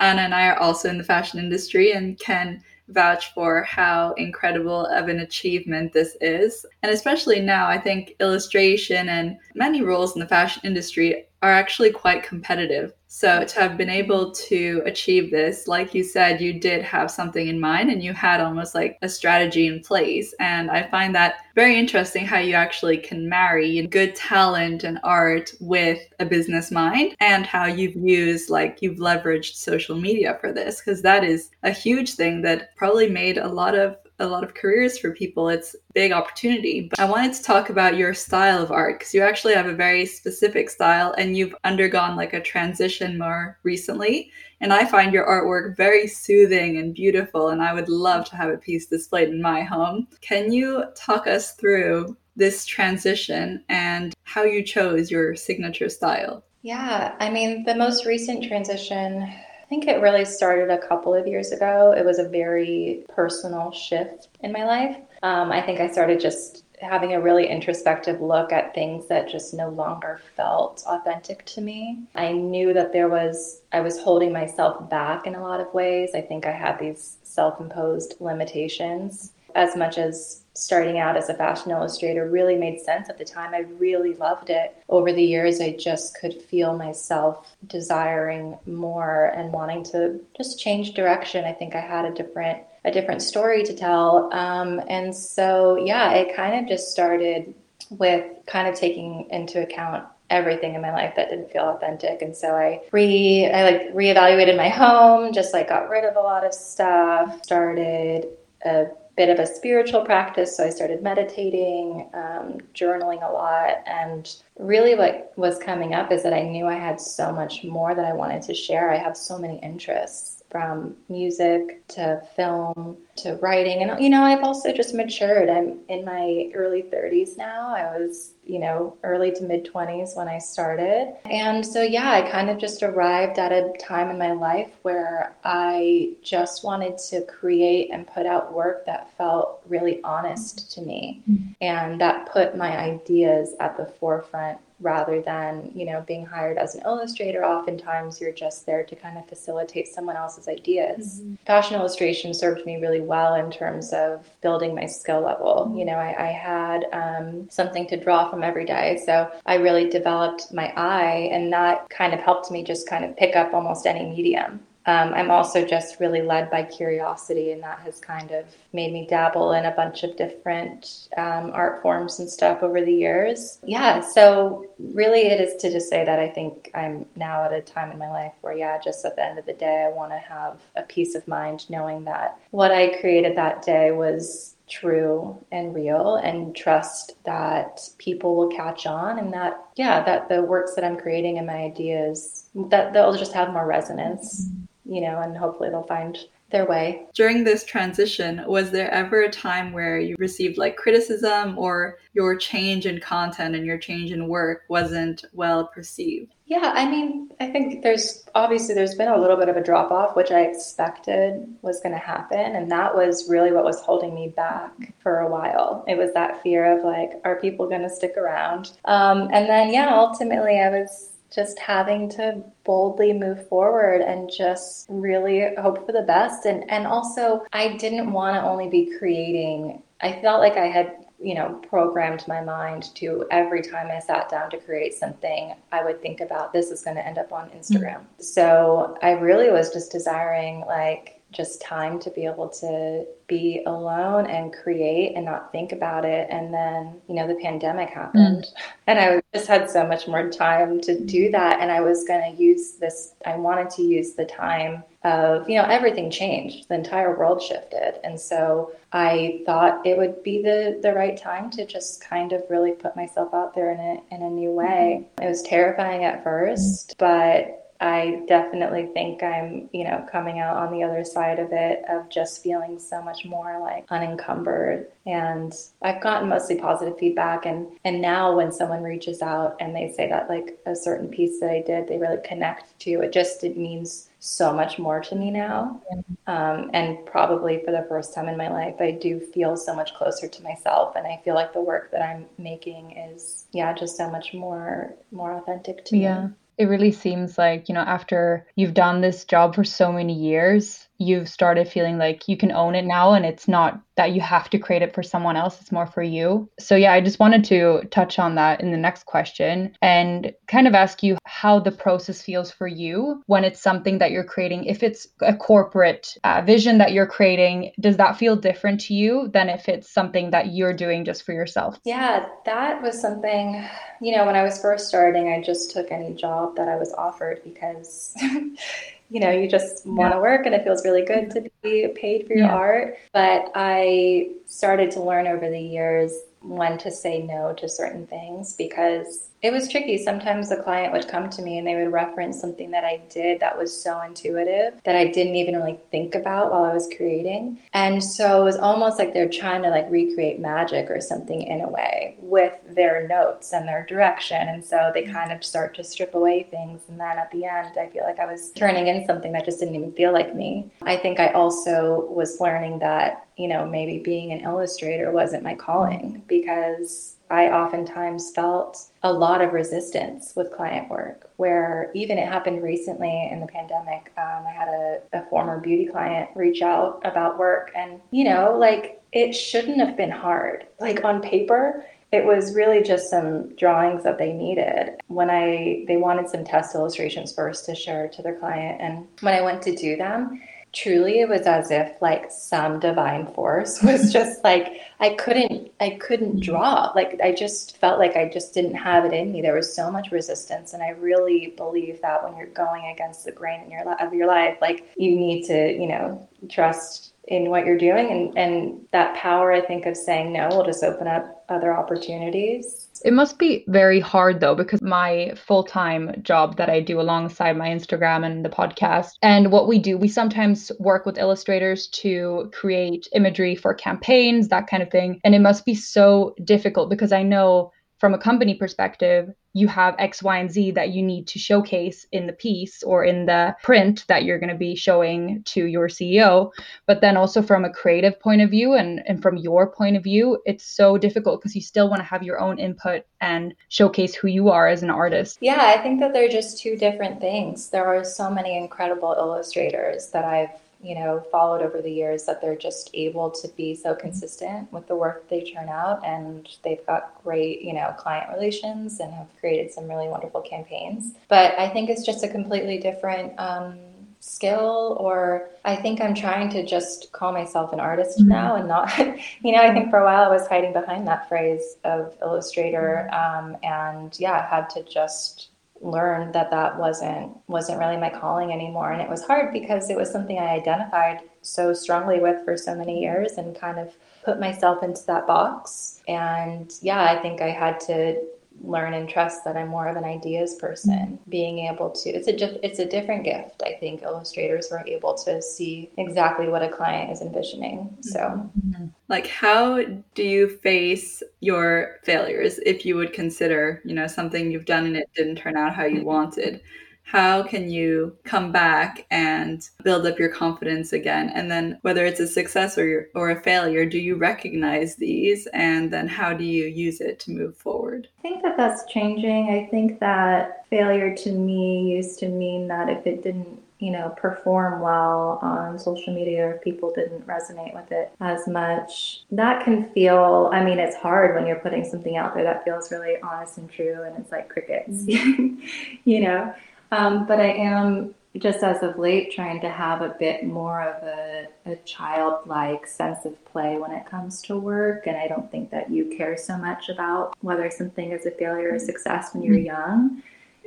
Anna 0.00 0.22
and 0.22 0.34
I 0.34 0.48
are 0.48 0.58
also 0.58 0.90
in 0.90 0.98
the 0.98 1.04
fashion 1.04 1.38
industry 1.38 1.92
and 1.92 2.18
can 2.18 2.62
vouch 2.88 3.32
for 3.32 3.62
how 3.62 4.12
incredible 4.14 4.86
of 4.86 5.08
an 5.08 5.20
achievement 5.20 5.92
this 5.92 6.16
is. 6.20 6.66
And 6.82 6.92
especially 6.92 7.40
now, 7.40 7.66
I 7.66 7.78
think 7.78 8.14
illustration 8.20 9.08
and 9.08 9.38
many 9.54 9.82
roles 9.82 10.14
in 10.14 10.20
the 10.20 10.28
fashion 10.28 10.62
industry 10.64 11.26
are 11.42 11.50
actually 11.50 11.90
quite 11.90 12.22
competitive. 12.22 12.92
So 13.16 13.44
to 13.44 13.60
have 13.60 13.76
been 13.76 13.90
able 13.90 14.32
to 14.32 14.82
achieve 14.84 15.30
this, 15.30 15.68
like 15.68 15.94
you 15.94 16.02
said, 16.02 16.40
you 16.40 16.58
did 16.58 16.82
have 16.82 17.12
something 17.12 17.46
in 17.46 17.60
mind 17.60 17.88
and 17.88 18.02
you 18.02 18.12
had 18.12 18.40
almost 18.40 18.74
like 18.74 18.98
a 19.02 19.08
strategy 19.08 19.68
in 19.68 19.84
place. 19.84 20.34
And 20.40 20.68
I 20.68 20.88
find 20.90 21.14
that 21.14 21.36
very 21.54 21.78
interesting 21.78 22.26
how 22.26 22.38
you 22.38 22.54
actually 22.54 22.96
can 22.96 23.28
marry 23.28 23.86
good 23.86 24.16
talent 24.16 24.82
and 24.82 24.98
art 25.04 25.54
with 25.60 26.00
a 26.18 26.24
business 26.24 26.72
mind 26.72 27.14
and 27.20 27.46
how 27.46 27.66
you've 27.66 27.94
used 27.94 28.50
like 28.50 28.82
you've 28.82 28.98
leveraged 28.98 29.54
social 29.54 29.94
media 29.94 30.36
for 30.40 30.52
this 30.52 30.80
because 30.80 31.00
that 31.02 31.22
is 31.22 31.50
a 31.62 31.70
huge 31.70 32.14
thing 32.14 32.42
that 32.42 32.74
probably 32.74 33.08
made 33.08 33.38
a 33.38 33.46
lot 33.46 33.76
of 33.76 33.96
a 34.18 34.26
lot 34.26 34.44
of 34.44 34.54
careers 34.54 34.98
for 34.98 35.12
people. 35.12 35.48
It's 35.48 35.74
big 35.92 36.12
opportunity. 36.12 36.88
But 36.90 37.00
I 37.00 37.10
wanted 37.10 37.34
to 37.34 37.42
talk 37.42 37.70
about 37.70 37.96
your 37.96 38.14
style 38.14 38.62
of 38.62 38.70
art 38.70 38.98
because 38.98 39.14
you 39.14 39.22
actually 39.22 39.54
have 39.54 39.66
a 39.66 39.74
very 39.74 40.06
specific 40.06 40.70
style 40.70 41.14
and 41.18 41.36
you've 41.36 41.54
undergone 41.64 42.16
like 42.16 42.32
a 42.32 42.40
transition 42.40 43.18
more 43.18 43.58
recently. 43.62 44.30
And 44.60 44.72
I 44.72 44.84
find 44.84 45.12
your 45.12 45.26
artwork 45.26 45.76
very 45.76 46.06
soothing 46.06 46.78
and 46.78 46.94
beautiful. 46.94 47.48
And 47.48 47.62
I 47.62 47.74
would 47.74 47.88
love 47.88 48.24
to 48.26 48.36
have 48.36 48.50
a 48.50 48.58
piece 48.58 48.86
displayed 48.86 49.28
in 49.28 49.42
my 49.42 49.62
home. 49.62 50.06
Can 50.20 50.52
you 50.52 50.84
talk 50.94 51.26
us 51.26 51.52
through 51.52 52.16
this 52.36 52.64
transition 52.64 53.62
and 53.68 54.14
how 54.22 54.42
you 54.42 54.62
chose 54.62 55.10
your 55.10 55.36
signature 55.36 55.88
style? 55.88 56.44
Yeah, 56.62 57.14
I 57.20 57.30
mean, 57.30 57.64
the 57.64 57.74
most 57.74 58.06
recent 58.06 58.42
transition 58.42 59.30
I 59.64 59.66
think 59.66 59.88
it 59.88 60.02
really 60.02 60.26
started 60.26 60.70
a 60.70 60.86
couple 60.86 61.14
of 61.14 61.26
years 61.26 61.50
ago. 61.50 61.94
It 61.96 62.04
was 62.04 62.18
a 62.18 62.28
very 62.28 63.02
personal 63.08 63.72
shift 63.72 64.28
in 64.40 64.52
my 64.52 64.64
life. 64.64 64.98
Um, 65.22 65.50
I 65.50 65.62
think 65.62 65.80
I 65.80 65.90
started 65.90 66.20
just 66.20 66.64
having 66.82 67.14
a 67.14 67.20
really 67.20 67.48
introspective 67.48 68.20
look 68.20 68.52
at 68.52 68.74
things 68.74 69.06
that 69.06 69.26
just 69.26 69.54
no 69.54 69.70
longer 69.70 70.20
felt 70.36 70.84
authentic 70.86 71.46
to 71.46 71.62
me. 71.62 72.00
I 72.14 72.32
knew 72.32 72.74
that 72.74 72.92
there 72.92 73.08
was, 73.08 73.62
I 73.72 73.80
was 73.80 73.98
holding 73.98 74.34
myself 74.34 74.90
back 74.90 75.26
in 75.26 75.34
a 75.34 75.42
lot 75.42 75.60
of 75.60 75.72
ways. 75.72 76.10
I 76.14 76.20
think 76.20 76.44
I 76.44 76.52
had 76.52 76.78
these 76.78 77.16
self 77.22 77.58
imposed 77.58 78.16
limitations 78.20 79.32
as 79.54 79.76
much 79.76 79.98
as 79.98 80.44
starting 80.54 80.98
out 80.98 81.16
as 81.16 81.28
a 81.28 81.34
fashion 81.34 81.72
illustrator 81.72 82.28
really 82.30 82.56
made 82.56 82.80
sense 82.80 83.08
at 83.08 83.18
the 83.18 83.24
time. 83.24 83.54
I 83.54 83.60
really 83.78 84.14
loved 84.14 84.50
it. 84.50 84.76
Over 84.88 85.12
the 85.12 85.22
years, 85.22 85.60
I 85.60 85.76
just 85.76 86.18
could 86.18 86.40
feel 86.42 86.76
myself 86.76 87.54
desiring 87.66 88.56
more 88.66 89.32
and 89.36 89.52
wanting 89.52 89.82
to 89.86 90.20
just 90.36 90.60
change 90.60 90.94
direction. 90.94 91.44
I 91.44 91.52
think 91.52 91.74
I 91.74 91.80
had 91.80 92.04
a 92.04 92.14
different 92.14 92.62
a 92.86 92.90
different 92.90 93.22
story 93.22 93.62
to 93.64 93.74
tell. 93.74 94.28
Um, 94.34 94.80
and 94.88 95.14
so, 95.16 95.76
yeah, 95.76 96.12
it 96.12 96.36
kind 96.36 96.60
of 96.60 96.68
just 96.68 96.90
started 96.90 97.54
with 97.88 98.26
kind 98.46 98.68
of 98.68 98.74
taking 98.74 99.26
into 99.30 99.62
account 99.62 100.04
everything 100.30 100.74
in 100.74 100.82
my 100.82 100.92
life 100.92 101.14
that 101.16 101.30
didn't 101.30 101.50
feel 101.52 101.64
authentic 101.64 102.22
and 102.22 102.34
so 102.34 102.56
i 102.56 102.80
re 102.92 103.48
i 103.52 103.62
like 103.62 103.94
reevaluated 103.94 104.56
my 104.56 104.70
home 104.70 105.34
just 105.34 105.52
like 105.52 105.68
got 105.68 105.88
rid 105.90 106.02
of 106.02 106.16
a 106.16 106.20
lot 106.20 106.46
of 106.46 106.54
stuff 106.54 107.44
started 107.44 108.26
a 108.64 108.86
bit 109.16 109.28
of 109.28 109.38
a 109.38 109.46
spiritual 109.46 110.04
practice. 110.04 110.56
So 110.56 110.64
I 110.64 110.70
started 110.70 111.02
meditating, 111.02 112.08
um, 112.14 112.58
journaling 112.74 113.28
a 113.28 113.32
lot. 113.32 113.76
And 113.86 114.34
really, 114.58 114.94
what 114.94 115.32
was 115.36 115.58
coming 115.58 115.94
up 115.94 116.10
is 116.10 116.22
that 116.24 116.32
I 116.32 116.42
knew 116.42 116.66
I 116.66 116.74
had 116.74 117.00
so 117.00 117.32
much 117.32 117.64
more 117.64 117.94
that 117.94 118.04
I 118.04 118.12
wanted 118.12 118.42
to 118.42 118.54
share. 118.54 118.90
I 118.90 118.96
have 118.96 119.16
so 119.16 119.38
many 119.38 119.58
interests 119.60 120.33
from 120.54 120.94
music 121.08 121.84
to 121.88 122.22
film 122.36 122.96
to 123.16 123.34
writing. 123.42 123.82
And, 123.82 124.00
you 124.00 124.08
know, 124.08 124.22
I've 124.22 124.44
also 124.44 124.72
just 124.72 124.94
matured. 124.94 125.50
I'm 125.50 125.80
in 125.88 126.04
my 126.04 126.52
early 126.54 126.82
30s 126.82 127.36
now. 127.36 127.74
I 127.74 127.98
was, 127.98 128.34
you 128.44 128.60
know, 128.60 128.96
early 129.02 129.32
to 129.32 129.42
mid 129.42 129.66
20s 129.66 130.16
when 130.16 130.28
I 130.28 130.38
started. 130.38 131.16
And 131.28 131.66
so, 131.66 131.82
yeah, 131.82 132.08
I 132.08 132.30
kind 132.30 132.50
of 132.50 132.58
just 132.58 132.84
arrived 132.84 133.40
at 133.40 133.50
a 133.50 133.72
time 133.80 134.10
in 134.10 134.18
my 134.18 134.30
life 134.30 134.70
where 134.82 135.34
I 135.42 136.12
just 136.22 136.62
wanted 136.62 136.98
to 137.10 137.22
create 137.22 137.90
and 137.90 138.06
put 138.06 138.24
out 138.24 138.54
work 138.54 138.86
that 138.86 139.10
felt 139.18 139.60
really 139.66 140.00
honest 140.04 140.70
to 140.74 140.82
me 140.82 141.24
mm-hmm. 141.28 141.50
and 141.62 142.00
that 142.00 142.30
put 142.32 142.56
my 142.56 142.78
ideas 142.78 143.56
at 143.58 143.76
the 143.76 143.86
forefront 143.86 144.60
rather 144.84 145.20
than 145.22 145.72
you 145.74 145.86
know 145.86 146.04
being 146.06 146.24
hired 146.24 146.58
as 146.58 146.74
an 146.74 146.82
illustrator 146.84 147.44
oftentimes 147.44 148.20
you're 148.20 148.30
just 148.32 148.66
there 148.66 148.84
to 148.84 148.94
kind 148.94 149.16
of 149.16 149.26
facilitate 149.26 149.88
someone 149.88 150.14
else's 150.14 150.46
ideas 150.46 151.20
mm-hmm. 151.20 151.34
fashion 151.46 151.74
illustration 151.74 152.32
served 152.34 152.64
me 152.66 152.76
really 152.76 153.00
well 153.00 153.34
in 153.34 153.50
terms 153.50 153.92
of 153.94 154.28
building 154.42 154.74
my 154.74 154.86
skill 154.86 155.22
level 155.22 155.66
mm-hmm. 155.66 155.78
you 155.78 155.84
know 155.86 155.94
i, 155.94 156.28
I 156.28 156.32
had 156.32 156.84
um, 156.92 157.48
something 157.50 157.86
to 157.88 157.96
draw 157.96 158.30
from 158.30 158.44
every 158.44 158.66
day 158.66 159.00
so 159.04 159.30
i 159.46 159.54
really 159.56 159.88
developed 159.88 160.52
my 160.52 160.72
eye 160.76 161.30
and 161.32 161.52
that 161.52 161.88
kind 161.88 162.12
of 162.12 162.20
helped 162.20 162.50
me 162.50 162.62
just 162.62 162.88
kind 162.88 163.04
of 163.04 163.16
pick 163.16 163.34
up 163.34 163.54
almost 163.54 163.86
any 163.86 164.08
medium 164.08 164.60
um, 164.86 165.14
I'm 165.14 165.30
also 165.30 165.64
just 165.64 165.98
really 165.98 166.20
led 166.20 166.50
by 166.50 166.62
curiosity, 166.62 167.52
and 167.52 167.62
that 167.62 167.78
has 167.80 168.00
kind 168.00 168.30
of 168.32 168.44
made 168.72 168.92
me 168.92 169.06
dabble 169.06 169.52
in 169.52 169.64
a 169.64 169.70
bunch 169.70 170.02
of 170.02 170.16
different 170.16 171.08
um, 171.16 171.50
art 171.54 171.80
forms 171.80 172.18
and 172.18 172.28
stuff 172.28 172.62
over 172.62 172.84
the 172.84 172.92
years. 172.92 173.58
Yeah, 173.64 174.00
so 174.00 174.66
really 174.78 175.22
it 175.22 175.40
is 175.40 175.56
to 175.62 175.70
just 175.70 175.88
say 175.88 176.04
that 176.04 176.18
I 176.18 176.28
think 176.28 176.70
I'm 176.74 177.06
now 177.16 177.44
at 177.44 177.52
a 177.52 177.62
time 177.62 177.92
in 177.92 177.98
my 177.98 178.10
life 178.10 178.34
where, 178.42 178.56
yeah, 178.56 178.78
just 178.82 179.04
at 179.06 179.16
the 179.16 179.24
end 179.24 179.38
of 179.38 179.46
the 179.46 179.54
day, 179.54 179.88
I 179.90 179.94
want 179.94 180.12
to 180.12 180.18
have 180.18 180.60
a 180.76 180.82
peace 180.82 181.14
of 181.14 181.26
mind 181.26 181.68
knowing 181.70 182.04
that 182.04 182.38
what 182.50 182.70
I 182.70 183.00
created 183.00 183.38
that 183.38 183.62
day 183.62 183.90
was 183.90 184.54
true 184.68 185.38
and 185.52 185.74
real 185.74 186.16
and 186.16 186.56
trust 186.56 187.16
that 187.24 187.80
people 187.98 188.34
will 188.34 188.48
catch 188.48 188.86
on 188.86 189.18
and 189.18 189.30
that 189.30 189.62
yeah 189.76 190.02
that 190.02 190.26
the 190.30 190.40
works 190.40 190.74
that 190.74 190.82
i'm 190.82 190.96
creating 190.96 191.36
and 191.36 191.46
my 191.46 191.56
ideas 191.56 192.48
that 192.70 192.94
they'll 192.94 193.14
just 193.14 193.34
have 193.34 193.52
more 193.52 193.66
resonance 193.66 194.48
you 194.84 195.00
know, 195.00 195.20
and 195.20 195.36
hopefully 195.36 195.70
they'll 195.70 195.82
find 195.82 196.18
their 196.50 196.66
way. 196.66 197.04
During 197.14 197.42
this 197.42 197.64
transition, 197.64 198.42
was 198.46 198.70
there 198.70 198.90
ever 198.90 199.22
a 199.22 199.30
time 199.30 199.72
where 199.72 199.98
you 199.98 200.14
received 200.18 200.56
like 200.56 200.76
criticism 200.76 201.58
or 201.58 201.98
your 202.12 202.36
change 202.36 202.86
in 202.86 203.00
content 203.00 203.56
and 203.56 203.66
your 203.66 203.78
change 203.78 204.12
in 204.12 204.28
work 204.28 204.62
wasn't 204.68 205.24
well 205.32 205.66
perceived? 205.66 206.34
Yeah, 206.46 206.72
I 206.74 206.88
mean, 206.88 207.30
I 207.40 207.50
think 207.50 207.82
there's 207.82 208.24
obviously 208.34 208.74
there's 208.74 208.94
been 208.94 209.08
a 209.08 209.18
little 209.18 209.36
bit 209.36 209.48
of 209.48 209.56
a 209.56 209.62
drop 209.62 209.90
off, 209.90 210.14
which 210.14 210.30
I 210.30 210.42
expected 210.42 211.44
was 211.62 211.80
going 211.80 211.94
to 211.94 211.98
happen, 211.98 212.54
and 212.54 212.70
that 212.70 212.94
was 212.94 213.28
really 213.28 213.50
what 213.50 213.64
was 213.64 213.80
holding 213.80 214.14
me 214.14 214.28
back 214.28 214.94
for 215.02 215.20
a 215.20 215.28
while. 215.28 215.84
It 215.88 215.96
was 215.96 216.12
that 216.12 216.42
fear 216.42 216.78
of 216.78 216.84
like, 216.84 217.20
are 217.24 217.40
people 217.40 217.66
going 217.66 217.82
to 217.82 217.90
stick 217.90 218.16
around? 218.16 218.72
Um, 218.84 219.28
and 219.32 219.48
then, 219.48 219.72
yeah, 219.72 219.94
ultimately, 219.94 220.60
I 220.60 220.68
was 220.68 221.13
just 221.34 221.58
having 221.58 222.08
to 222.08 222.42
boldly 222.64 223.12
move 223.12 223.48
forward 223.48 224.00
and 224.00 224.30
just 224.30 224.86
really 224.88 225.54
hope 225.56 225.84
for 225.84 225.92
the 225.92 226.02
best 226.02 226.46
and 226.46 226.70
and 226.70 226.86
also 226.86 227.44
I 227.52 227.76
didn't 227.76 228.12
want 228.12 228.36
to 228.36 228.42
only 228.42 228.68
be 228.68 228.96
creating 228.98 229.82
I 230.00 230.20
felt 230.20 230.40
like 230.40 230.56
I 230.56 230.66
had 230.66 231.04
you 231.20 231.34
know 231.34 231.60
programmed 231.68 232.26
my 232.28 232.40
mind 232.40 232.94
to 232.96 233.26
every 233.30 233.62
time 233.62 233.88
I 233.90 233.98
sat 233.98 234.28
down 234.28 234.50
to 234.50 234.58
create 234.58 234.94
something 234.94 235.54
I 235.72 235.84
would 235.84 236.00
think 236.02 236.20
about 236.20 236.52
this 236.52 236.70
is 236.70 236.82
going 236.82 236.96
to 236.96 237.06
end 237.06 237.18
up 237.18 237.32
on 237.32 237.48
Instagram. 237.50 238.00
Mm-hmm. 238.00 238.22
So 238.22 238.96
I 239.02 239.12
really 239.12 239.50
was 239.50 239.72
just 239.72 239.90
desiring 239.90 240.60
like 240.66 241.20
just 241.34 241.60
time 241.60 241.98
to 242.00 242.10
be 242.10 242.24
able 242.24 242.48
to 242.48 243.04
be 243.26 243.62
alone 243.66 244.26
and 244.26 244.52
create 244.52 245.14
and 245.16 245.24
not 245.24 245.50
think 245.50 245.72
about 245.72 246.04
it. 246.04 246.28
And 246.30 246.52
then, 246.52 247.00
you 247.08 247.14
know, 247.14 247.26
the 247.26 247.34
pandemic 247.36 247.90
happened 247.90 248.44
mm. 248.44 248.62
and 248.86 248.98
I 248.98 249.22
just 249.34 249.48
had 249.48 249.70
so 249.70 249.86
much 249.86 250.06
more 250.06 250.28
time 250.30 250.80
to 250.82 250.98
do 251.00 251.30
that. 251.30 251.60
And 251.60 251.70
I 251.70 251.80
was 251.80 252.04
going 252.04 252.34
to 252.34 252.42
use 252.42 252.72
this, 252.72 253.14
I 253.26 253.36
wanted 253.36 253.70
to 253.70 253.82
use 253.82 254.12
the 254.12 254.26
time 254.26 254.84
of, 255.04 255.48
you 255.48 255.56
know, 255.56 255.64
everything 255.64 256.10
changed. 256.10 256.68
The 256.68 256.74
entire 256.74 257.16
world 257.16 257.42
shifted. 257.42 258.00
And 258.04 258.18
so 258.20 258.72
I 258.92 259.42
thought 259.46 259.86
it 259.86 259.96
would 259.96 260.22
be 260.22 260.42
the, 260.42 260.78
the 260.82 260.92
right 260.92 261.16
time 261.16 261.50
to 261.52 261.66
just 261.66 262.02
kind 262.02 262.32
of 262.32 262.42
really 262.50 262.72
put 262.72 262.94
myself 262.94 263.32
out 263.34 263.54
there 263.54 263.72
in 263.72 263.80
a, 263.80 264.14
in 264.14 264.22
a 264.22 264.30
new 264.30 264.50
way. 264.50 265.06
Mm-hmm. 265.16 265.24
It 265.24 265.28
was 265.28 265.42
terrifying 265.42 266.04
at 266.04 266.22
first, 266.22 266.94
but 266.98 267.63
I 267.84 268.22
definitely 268.26 268.86
think 268.94 269.22
I'm, 269.22 269.68
you 269.72 269.84
know, 269.84 270.06
coming 270.10 270.38
out 270.40 270.56
on 270.56 270.72
the 270.72 270.82
other 270.82 271.04
side 271.04 271.38
of 271.38 271.52
it 271.52 271.84
of 271.90 272.08
just 272.08 272.42
feeling 272.42 272.78
so 272.78 273.02
much 273.02 273.26
more 273.26 273.60
like 273.60 273.84
unencumbered. 273.90 274.86
And 275.04 275.52
I've 275.82 276.00
gotten 276.00 276.30
mostly 276.30 276.56
positive 276.56 276.98
feedback. 276.98 277.44
And, 277.44 277.66
and 277.84 278.00
now 278.00 278.34
when 278.34 278.52
someone 278.52 278.82
reaches 278.82 279.20
out 279.20 279.56
and 279.60 279.76
they 279.76 279.92
say 279.94 280.08
that 280.08 280.30
like 280.30 280.58
a 280.64 280.74
certain 280.74 281.08
piece 281.08 281.40
that 281.40 281.50
I 281.50 281.60
did, 281.60 281.86
they 281.86 281.98
really 281.98 282.22
connect 282.24 282.78
to, 282.80 283.02
it 283.02 283.12
just, 283.12 283.44
it 283.44 283.58
means 283.58 284.08
so 284.18 284.54
much 284.54 284.78
more 284.78 285.00
to 285.00 285.14
me 285.14 285.30
now. 285.30 285.82
Um, 286.26 286.70
and 286.72 287.04
probably 287.04 287.62
for 287.66 287.70
the 287.70 287.84
first 287.86 288.14
time 288.14 288.28
in 288.30 288.38
my 288.38 288.48
life, 288.48 288.76
I 288.80 288.92
do 288.92 289.20
feel 289.20 289.58
so 289.58 289.74
much 289.74 289.92
closer 289.92 290.26
to 290.26 290.42
myself. 290.42 290.96
And 290.96 291.06
I 291.06 291.20
feel 291.22 291.34
like 291.34 291.52
the 291.52 291.60
work 291.60 291.90
that 291.90 292.00
I'm 292.00 292.24
making 292.38 292.96
is, 292.96 293.44
yeah, 293.52 293.74
just 293.74 293.98
so 293.98 294.10
much 294.10 294.32
more, 294.32 294.94
more 295.12 295.36
authentic 295.36 295.84
to 295.86 295.98
Yeah. 295.98 296.26
me. 296.28 296.32
It 296.58 296.66
really 296.66 296.90
seems 296.92 297.38
like, 297.38 297.68
you 297.68 297.74
know, 297.74 297.80
after 297.82 298.46
you've 298.56 298.74
done 298.74 299.00
this 299.00 299.24
job 299.24 299.54
for 299.54 299.64
so 299.64 299.92
many 299.92 300.14
years, 300.14 300.83
you've 300.98 301.28
started 301.28 301.68
feeling 301.68 301.98
like 301.98 302.28
you 302.28 302.36
can 302.36 302.52
own 302.52 302.74
it 302.74 302.84
now 302.84 303.12
and 303.12 303.24
it's 303.24 303.48
not 303.48 303.80
that 303.96 304.12
you 304.12 304.20
have 304.20 304.50
to 304.50 304.58
create 304.58 304.82
it 304.82 304.94
for 304.94 305.02
someone 305.02 305.36
else, 305.36 305.60
it's 305.60 305.70
more 305.70 305.86
for 305.86 306.02
you. 306.02 306.48
So, 306.58 306.74
yeah, 306.74 306.92
I 306.92 307.00
just 307.00 307.20
wanted 307.20 307.44
to 307.44 307.82
touch 307.90 308.18
on 308.18 308.34
that 308.34 308.60
in 308.60 308.70
the 308.72 308.76
next 308.76 309.06
question 309.06 309.76
and 309.82 310.32
kind 310.48 310.66
of 310.66 310.74
ask 310.74 311.02
you 311.02 311.16
how 311.24 311.60
the 311.60 311.70
process 311.70 312.20
feels 312.20 312.50
for 312.50 312.66
you 312.66 313.22
when 313.26 313.44
it's 313.44 313.60
something 313.60 313.98
that 313.98 314.10
you're 314.10 314.24
creating. 314.24 314.64
If 314.64 314.82
it's 314.82 315.06
a 315.20 315.34
corporate 315.34 316.16
uh, 316.24 316.42
vision 316.44 316.78
that 316.78 316.92
you're 316.92 317.06
creating, 317.06 317.72
does 317.80 317.96
that 317.98 318.18
feel 318.18 318.34
different 318.36 318.80
to 318.82 318.94
you 318.94 319.28
than 319.32 319.48
if 319.48 319.68
it's 319.68 319.92
something 319.92 320.30
that 320.30 320.52
you're 320.52 320.74
doing 320.74 321.04
just 321.04 321.22
for 321.22 321.32
yourself? 321.32 321.78
Yeah, 321.84 322.26
that 322.46 322.82
was 322.82 323.00
something, 323.00 323.64
you 324.00 324.16
know, 324.16 324.26
when 324.26 324.36
I 324.36 324.42
was 324.42 324.60
first 324.60 324.88
starting, 324.88 325.28
I 325.28 325.40
just 325.40 325.70
took 325.70 325.92
any 325.92 326.14
job 326.14 326.56
that 326.56 326.68
I 326.68 326.76
was 326.76 326.92
offered 326.94 327.42
because, 327.44 328.14
you 329.10 329.20
know, 329.20 329.30
you 329.30 329.48
just 329.48 329.86
want 329.86 330.12
to 330.12 330.18
work 330.20 330.46
and 330.46 330.54
it 330.54 330.64
feels 330.64 330.84
really 330.84 331.04
good 331.04 331.30
to 331.30 331.48
be 331.62 331.88
paid 331.94 332.26
for 332.26 332.34
your 332.34 332.46
Yeah. 332.46 332.54
art. 332.54 332.98
But 333.12 333.50
I 333.54 334.30
started 334.46 334.90
to 334.92 335.00
learn 335.02 335.26
over 335.26 335.48
the 335.48 335.60
years 335.60 336.12
when 336.44 336.78
to 336.78 336.90
say 336.90 337.22
no 337.22 337.54
to 337.54 337.68
certain 337.68 338.06
things 338.06 338.52
because 338.54 339.30
it 339.44 339.52
was 339.52 339.68
tricky. 339.68 339.98
Sometimes 339.98 340.48
the 340.48 340.56
client 340.56 340.92
would 340.94 341.06
come 341.06 341.28
to 341.28 341.42
me 341.42 341.58
and 341.58 341.66
they 341.66 341.74
would 341.74 341.92
reference 341.92 342.40
something 342.40 342.70
that 342.70 342.82
I 342.82 343.02
did 343.10 343.40
that 343.40 343.58
was 343.58 343.78
so 343.78 344.00
intuitive 344.00 344.80
that 344.84 344.96
I 344.96 345.08
didn't 345.08 345.36
even 345.36 345.56
really 345.56 345.78
think 345.90 346.14
about 346.14 346.50
while 346.50 346.64
I 346.64 346.72
was 346.72 346.88
creating. 346.96 347.58
And 347.74 348.02
so 348.02 348.40
it 348.40 348.44
was 348.44 348.56
almost 348.56 348.98
like 348.98 349.12
they're 349.12 349.28
trying 349.28 349.62
to 349.64 349.68
like 349.68 349.90
recreate 349.90 350.40
magic 350.40 350.90
or 350.90 350.98
something 351.00 351.42
in 351.42 351.60
a 351.60 351.68
way 351.68 352.16
with 352.20 352.54
their 352.70 353.06
notes 353.06 353.52
and 353.52 353.68
their 353.68 353.84
direction. 353.84 354.48
And 354.48 354.64
so 354.64 354.90
they 354.94 355.04
kind 355.04 355.30
of 355.30 355.44
start 355.44 355.74
to 355.74 355.84
strip 355.84 356.14
away 356.14 356.44
things. 356.44 356.80
And 356.88 356.98
then 356.98 357.18
at 357.18 357.30
the 357.30 357.44
end, 357.44 357.76
I 357.78 357.88
feel 357.88 358.04
like 358.04 358.18
I 358.18 358.24
was 358.24 358.50
turning 358.52 358.86
in 358.86 359.04
something 359.06 359.32
that 359.32 359.44
just 359.44 359.60
didn't 359.60 359.74
even 359.74 359.92
feel 359.92 360.14
like 360.14 360.34
me. 360.34 360.70
I 360.80 360.96
think 360.96 361.20
I 361.20 361.28
also 361.28 362.06
was 362.10 362.40
learning 362.40 362.78
that, 362.78 363.23
you 363.36 363.48
know, 363.48 363.66
maybe 363.66 363.98
being 363.98 364.32
an 364.32 364.40
illustrator 364.40 365.10
wasn't 365.10 365.42
my 365.42 365.54
calling 365.54 366.22
because 366.28 367.16
I 367.30 367.48
oftentimes 367.48 368.30
felt 368.30 368.90
a 369.02 369.12
lot 369.12 369.40
of 369.40 369.52
resistance 369.52 370.34
with 370.36 370.52
client 370.52 370.88
work, 370.88 371.30
where 371.36 371.90
even 371.94 372.18
it 372.18 372.28
happened 372.28 372.62
recently 372.62 373.28
in 373.32 373.40
the 373.40 373.46
pandemic. 373.46 374.12
Um, 374.16 374.44
I 374.46 374.52
had 374.52 374.68
a, 374.68 375.00
a 375.12 375.22
former 375.30 375.58
beauty 375.60 375.86
client 375.86 376.30
reach 376.36 376.62
out 376.62 377.00
about 377.04 377.38
work, 377.38 377.72
and 377.74 378.00
you 378.10 378.24
know, 378.24 378.56
like 378.58 379.02
it 379.12 379.32
shouldn't 379.32 379.78
have 379.78 379.96
been 379.96 380.10
hard. 380.10 380.66
Like 380.78 381.04
on 381.04 381.22
paper, 381.22 381.84
it 382.12 382.24
was 382.24 382.54
really 382.54 382.82
just 382.82 383.10
some 383.10 383.54
drawings 383.56 384.04
that 384.04 384.18
they 384.18 384.32
needed. 384.32 385.00
When 385.08 385.30
I 385.30 385.84
they 385.88 385.96
wanted 385.96 386.28
some 386.28 386.44
test 386.44 386.74
illustrations 386.74 387.34
first 387.34 387.64
to 387.66 387.74
share 387.74 388.06
to 388.08 388.22
their 388.22 388.38
client, 388.38 388.80
and 388.80 389.08
when 389.20 389.34
I 389.34 389.40
went 389.40 389.62
to 389.62 389.74
do 389.74 389.96
them, 389.96 390.40
truly 390.74 391.20
it 391.20 391.28
was 391.28 391.42
as 391.42 391.70
if 391.70 391.92
like 392.02 392.30
some 392.30 392.80
divine 392.80 393.26
force 393.32 393.82
was 393.82 394.12
just 394.12 394.42
like 394.44 394.80
I 395.00 395.14
couldn't 395.14 395.70
I 395.80 395.90
couldn't 396.00 396.40
draw. 396.40 396.92
Like 396.94 397.20
I 397.22 397.32
just 397.32 397.78
felt 397.78 397.98
like 397.98 398.16
I 398.16 398.28
just 398.28 398.54
didn't 398.54 398.74
have 398.74 399.04
it 399.04 399.12
in 399.12 399.32
me. 399.32 399.42
There 399.42 399.54
was 399.54 399.74
so 399.74 399.90
much 399.90 400.10
resistance 400.10 400.72
and 400.72 400.82
I 400.82 400.90
really 400.90 401.54
believe 401.56 402.00
that 402.02 402.22
when 402.22 402.36
you're 402.36 402.46
going 402.46 402.86
against 402.92 403.24
the 403.24 403.32
grain 403.32 403.62
in 403.62 403.70
your 403.70 404.02
of 404.02 404.12
your 404.12 404.26
life 404.26 404.58
like 404.60 404.92
you 404.96 405.16
need 405.16 405.46
to 405.46 405.72
you 405.72 405.86
know 405.86 406.28
trust 406.50 407.12
in 407.28 407.48
what 407.48 407.64
you're 407.64 407.78
doing 407.78 408.10
and 408.10 408.38
and 408.38 408.86
that 408.90 409.16
power 409.16 409.52
I 409.52 409.60
think 409.60 409.86
of 409.86 409.96
saying 409.96 410.32
no 410.32 410.48
will 410.48 410.64
just 410.64 410.84
open 410.84 411.06
up 411.06 411.33
other 411.48 411.76
opportunities 411.76 412.88
It 413.04 413.12
must 413.12 413.38
be 413.38 413.64
very 413.68 414.00
hard 414.00 414.40
though, 414.40 414.54
because 414.54 414.80
my 414.80 415.34
full 415.36 415.62
time 415.62 416.14
job 416.22 416.56
that 416.56 416.70
I 416.70 416.80
do 416.80 417.00
alongside 417.00 417.56
my 417.56 417.68
Instagram 417.68 418.24
and 418.24 418.44
the 418.44 418.48
podcast, 418.48 419.10
and 419.20 419.52
what 419.52 419.68
we 419.68 419.78
do, 419.78 419.98
we 419.98 420.08
sometimes 420.08 420.72
work 420.78 421.04
with 421.04 421.18
illustrators 421.18 421.86
to 421.88 422.50
create 422.54 423.08
imagery 423.12 423.56
for 423.56 423.74
campaigns, 423.74 424.48
that 424.48 424.68
kind 424.68 424.82
of 424.82 424.90
thing. 424.90 425.20
And 425.22 425.34
it 425.34 425.40
must 425.40 425.66
be 425.66 425.74
so 425.74 426.34
difficult 426.44 426.88
because 426.88 427.12
I 427.12 427.22
know 427.22 427.72
from 427.98 428.14
a 428.14 428.18
company 428.18 428.54
perspective, 428.54 429.28
you 429.54 429.68
have 429.68 429.94
X, 429.98 430.22
Y, 430.22 430.36
and 430.38 430.50
Z 430.50 430.72
that 430.72 430.90
you 430.90 431.02
need 431.02 431.26
to 431.28 431.38
showcase 431.38 432.06
in 432.12 432.26
the 432.26 432.32
piece 432.32 432.82
or 432.82 433.04
in 433.04 433.24
the 433.24 433.56
print 433.62 434.04
that 434.08 434.24
you're 434.24 434.38
going 434.38 434.50
to 434.50 434.56
be 434.56 434.74
showing 434.74 435.42
to 435.44 435.64
your 435.66 435.88
CEO. 435.88 436.50
But 436.86 437.00
then 437.00 437.16
also 437.16 437.40
from 437.40 437.64
a 437.64 437.72
creative 437.72 438.18
point 438.20 438.42
of 438.42 438.50
view 438.50 438.74
and, 438.74 439.00
and 439.06 439.22
from 439.22 439.36
your 439.36 439.68
point 439.68 439.96
of 439.96 440.02
view, 440.02 440.42
it's 440.44 440.64
so 440.64 440.98
difficult 440.98 441.40
because 441.40 441.54
you 441.54 441.62
still 441.62 441.88
want 441.88 442.00
to 442.00 442.04
have 442.04 442.24
your 442.24 442.40
own 442.40 442.58
input 442.58 443.04
and 443.20 443.54
showcase 443.68 444.14
who 444.14 444.28
you 444.28 444.50
are 444.50 444.66
as 444.66 444.82
an 444.82 444.90
artist. 444.90 445.38
Yeah, 445.40 445.72
I 445.76 445.80
think 445.80 446.00
that 446.00 446.12
they're 446.12 446.28
just 446.28 446.58
two 446.58 446.76
different 446.76 447.20
things. 447.20 447.70
There 447.70 447.86
are 447.86 448.04
so 448.04 448.30
many 448.30 448.58
incredible 448.58 449.14
illustrators 449.16 450.10
that 450.10 450.24
I've, 450.24 450.50
you 450.84 450.94
know, 450.94 451.24
followed 451.32 451.62
over 451.62 451.80
the 451.80 451.90
years 451.90 452.24
that 452.24 452.40
they're 452.40 452.56
just 452.56 452.90
able 452.94 453.30
to 453.30 453.48
be 453.56 453.74
so 453.74 453.94
consistent 453.94 454.70
with 454.72 454.86
the 454.86 454.94
work 454.94 455.28
they 455.28 455.42
churn 455.42 455.68
out 455.68 456.04
and 456.04 456.48
they've 456.62 456.84
got 456.86 457.22
great, 457.22 457.62
you 457.62 457.72
know, 457.72 457.94
client 457.98 458.30
relations 458.32 459.00
and 459.00 459.12
have 459.14 459.28
created 459.40 459.72
some 459.72 459.88
really 459.88 460.08
wonderful 460.08 460.42
campaigns. 460.42 461.14
But 461.28 461.58
I 461.58 461.68
think 461.68 461.88
it's 461.88 462.04
just 462.04 462.22
a 462.22 462.28
completely 462.28 462.78
different 462.78 463.32
um, 463.38 463.78
skill 464.24 464.96
or 465.00 465.50
I 465.66 465.76
think 465.76 466.00
I'm 466.00 466.14
trying 466.14 466.48
to 466.50 466.64
just 466.64 467.12
call 467.12 467.32
myself 467.32 467.74
an 467.74 467.80
artist 467.80 468.20
now 468.20 468.56
and 468.56 468.66
not 468.66 468.96
you 469.42 469.52
know 469.52 469.60
I 469.60 469.70
think 469.70 469.90
for 469.90 469.98
a 469.98 470.04
while 470.04 470.24
I 470.24 470.28
was 470.28 470.46
hiding 470.46 470.72
behind 470.72 471.06
that 471.06 471.28
phrase 471.28 471.76
of 471.84 472.14
illustrator 472.22 473.10
um, 473.12 473.58
and 473.62 474.18
yeah 474.18 474.32
I 474.32 474.54
had 474.56 474.70
to 474.70 474.82
just 474.82 475.50
learn 475.84 476.32
that 476.32 476.50
that 476.50 476.78
wasn't 476.78 477.36
wasn't 477.46 477.78
really 477.78 477.96
my 477.96 478.10
calling 478.10 478.52
anymore. 478.52 478.92
And 478.92 479.02
it 479.02 479.08
was 479.08 479.24
hard 479.24 479.52
because 479.52 479.90
it 479.90 479.96
was 479.96 480.10
something 480.10 480.38
I 480.38 480.54
identified 480.54 481.20
so 481.42 481.74
strongly 481.74 482.20
with 482.20 482.44
for 482.44 482.56
so 482.56 482.74
many 482.74 483.00
years 483.00 483.32
and 483.32 483.54
kind 483.54 483.78
of 483.78 483.94
put 484.24 484.40
myself 484.40 484.82
into 484.82 485.04
that 485.06 485.26
box. 485.26 486.00
And 486.08 486.72
yeah 486.80 487.02
I 487.04 487.20
think 487.20 487.40
I 487.42 487.50
had 487.50 487.78
to 487.80 488.22
learn 488.62 488.94
and 488.94 489.08
trust 489.08 489.44
that 489.44 489.56
I'm 489.56 489.68
more 489.68 489.88
of 489.88 489.96
an 489.96 490.04
ideas 490.04 490.54
person. 490.56 490.94
Mm-hmm. 490.94 491.30
Being 491.30 491.58
able 491.60 491.90
to, 491.90 492.10
it's 492.10 492.28
a 492.28 492.32
just, 492.36 492.56
it's 492.62 492.78
a 492.78 492.86
different 492.86 493.24
gift. 493.24 493.62
I 493.64 493.74
think 493.80 494.02
illustrators 494.02 494.68
were 494.70 494.84
able 494.86 495.14
to 495.24 495.42
see 495.42 495.90
exactly 495.98 496.48
what 496.48 496.62
a 496.62 496.68
client 496.68 497.10
is 497.10 497.20
envisioning. 497.20 497.96
So, 498.00 498.20
mm-hmm. 498.20 498.86
Like, 499.08 499.26
how 499.26 499.82
do 500.14 500.22
you 500.22 500.48
face 500.48 501.22
your 501.40 501.96
failures 502.04 502.58
if 502.64 502.86
you 502.86 502.96
would 502.96 503.12
consider, 503.12 503.82
you 503.84 503.94
know, 503.94 504.06
something 504.06 504.50
you've 504.50 504.64
done 504.64 504.86
and 504.86 504.96
it 504.96 505.10
didn't 505.14 505.36
turn 505.36 505.56
out 505.56 505.74
how 505.74 505.84
you 505.84 506.04
wanted? 506.04 506.60
How 507.04 507.42
can 507.42 507.70
you 507.70 508.16
come 508.24 508.50
back 508.50 509.06
and 509.10 509.68
build 509.82 510.06
up 510.06 510.18
your 510.18 510.30
confidence 510.30 510.92
again? 510.92 511.30
And 511.34 511.50
then, 511.50 511.78
whether 511.82 512.04
it's 512.04 512.18
a 512.18 512.26
success 512.26 512.76
or, 512.78 513.08
or 513.14 513.30
a 513.30 513.40
failure, 513.42 513.84
do 513.84 513.98
you 513.98 514.16
recognize 514.16 514.96
these? 514.96 515.46
And 515.52 515.92
then, 515.92 516.08
how 516.08 516.32
do 516.32 516.44
you 516.44 516.64
use 516.64 517.00
it 517.00 517.20
to 517.20 517.30
move 517.30 517.56
forward? 517.56 518.08
I 518.18 518.22
think 518.22 518.42
that 518.42 518.56
that's 518.56 518.90
changing. 518.90 519.50
I 519.50 519.68
think 519.70 520.00
that 520.00 520.66
failure 520.70 521.14
to 521.14 521.32
me 521.32 521.92
used 521.94 522.18
to 522.20 522.28
mean 522.28 522.68
that 522.68 522.88
if 522.88 523.06
it 523.06 523.22
didn't 523.22 523.60
you 523.84 523.90
know 523.90 524.08
perform 524.16 524.80
well 524.80 525.38
on 525.42 525.78
social 525.78 526.14
media 526.14 526.46
or 526.46 526.54
if 526.54 526.62
people 526.62 526.92
didn't 526.94 527.26
resonate 527.26 527.74
with 527.74 527.90
it 527.92 528.10
as 528.20 528.46
much 528.46 529.24
that 529.30 529.64
can 529.64 529.90
feel 529.90 530.48
i 530.52 530.64
mean 530.64 530.78
it's 530.78 530.96
hard 530.96 531.34
when 531.34 531.46
you're 531.46 531.58
putting 531.58 531.84
something 531.84 532.16
out 532.16 532.34
there 532.34 532.44
that 532.44 532.64
feels 532.64 532.90
really 532.90 533.16
honest 533.22 533.58
and 533.58 533.70
true 533.70 534.02
and 534.04 534.16
it's 534.16 534.30
like 534.30 534.48
crickets 534.48 535.04
you 536.04 536.20
know 536.20 536.54
um, 536.92 537.26
but 537.26 537.40
i 537.40 537.50
am 537.50 538.14
just 538.38 538.64
as 538.64 538.82
of 538.82 538.98
late 538.98 539.30
trying 539.30 539.60
to 539.60 539.70
have 539.70 540.02
a 540.02 540.16
bit 540.18 540.44
more 540.44 540.82
of 540.82 541.02
a, 541.04 541.46
a 541.66 541.76
childlike 541.84 542.86
sense 542.86 543.24
of 543.24 543.44
play 543.44 543.78
when 543.78 543.92
it 543.92 544.06
comes 544.06 544.42
to 544.42 544.58
work. 544.58 545.06
And 545.06 545.16
i 545.16 545.28
don't 545.28 545.50
think 545.50 545.70
that 545.70 545.90
you 545.90 546.06
care 546.16 546.36
so 546.36 546.56
much 546.56 546.88
about 546.88 547.34
whether 547.42 547.70
something 547.70 548.10
is 548.10 548.26
a 548.26 548.32
failure 548.32 548.74
or 548.74 548.78
success 548.78 549.32
when 549.32 549.42
you're 549.42 549.58
young. 549.58 550.22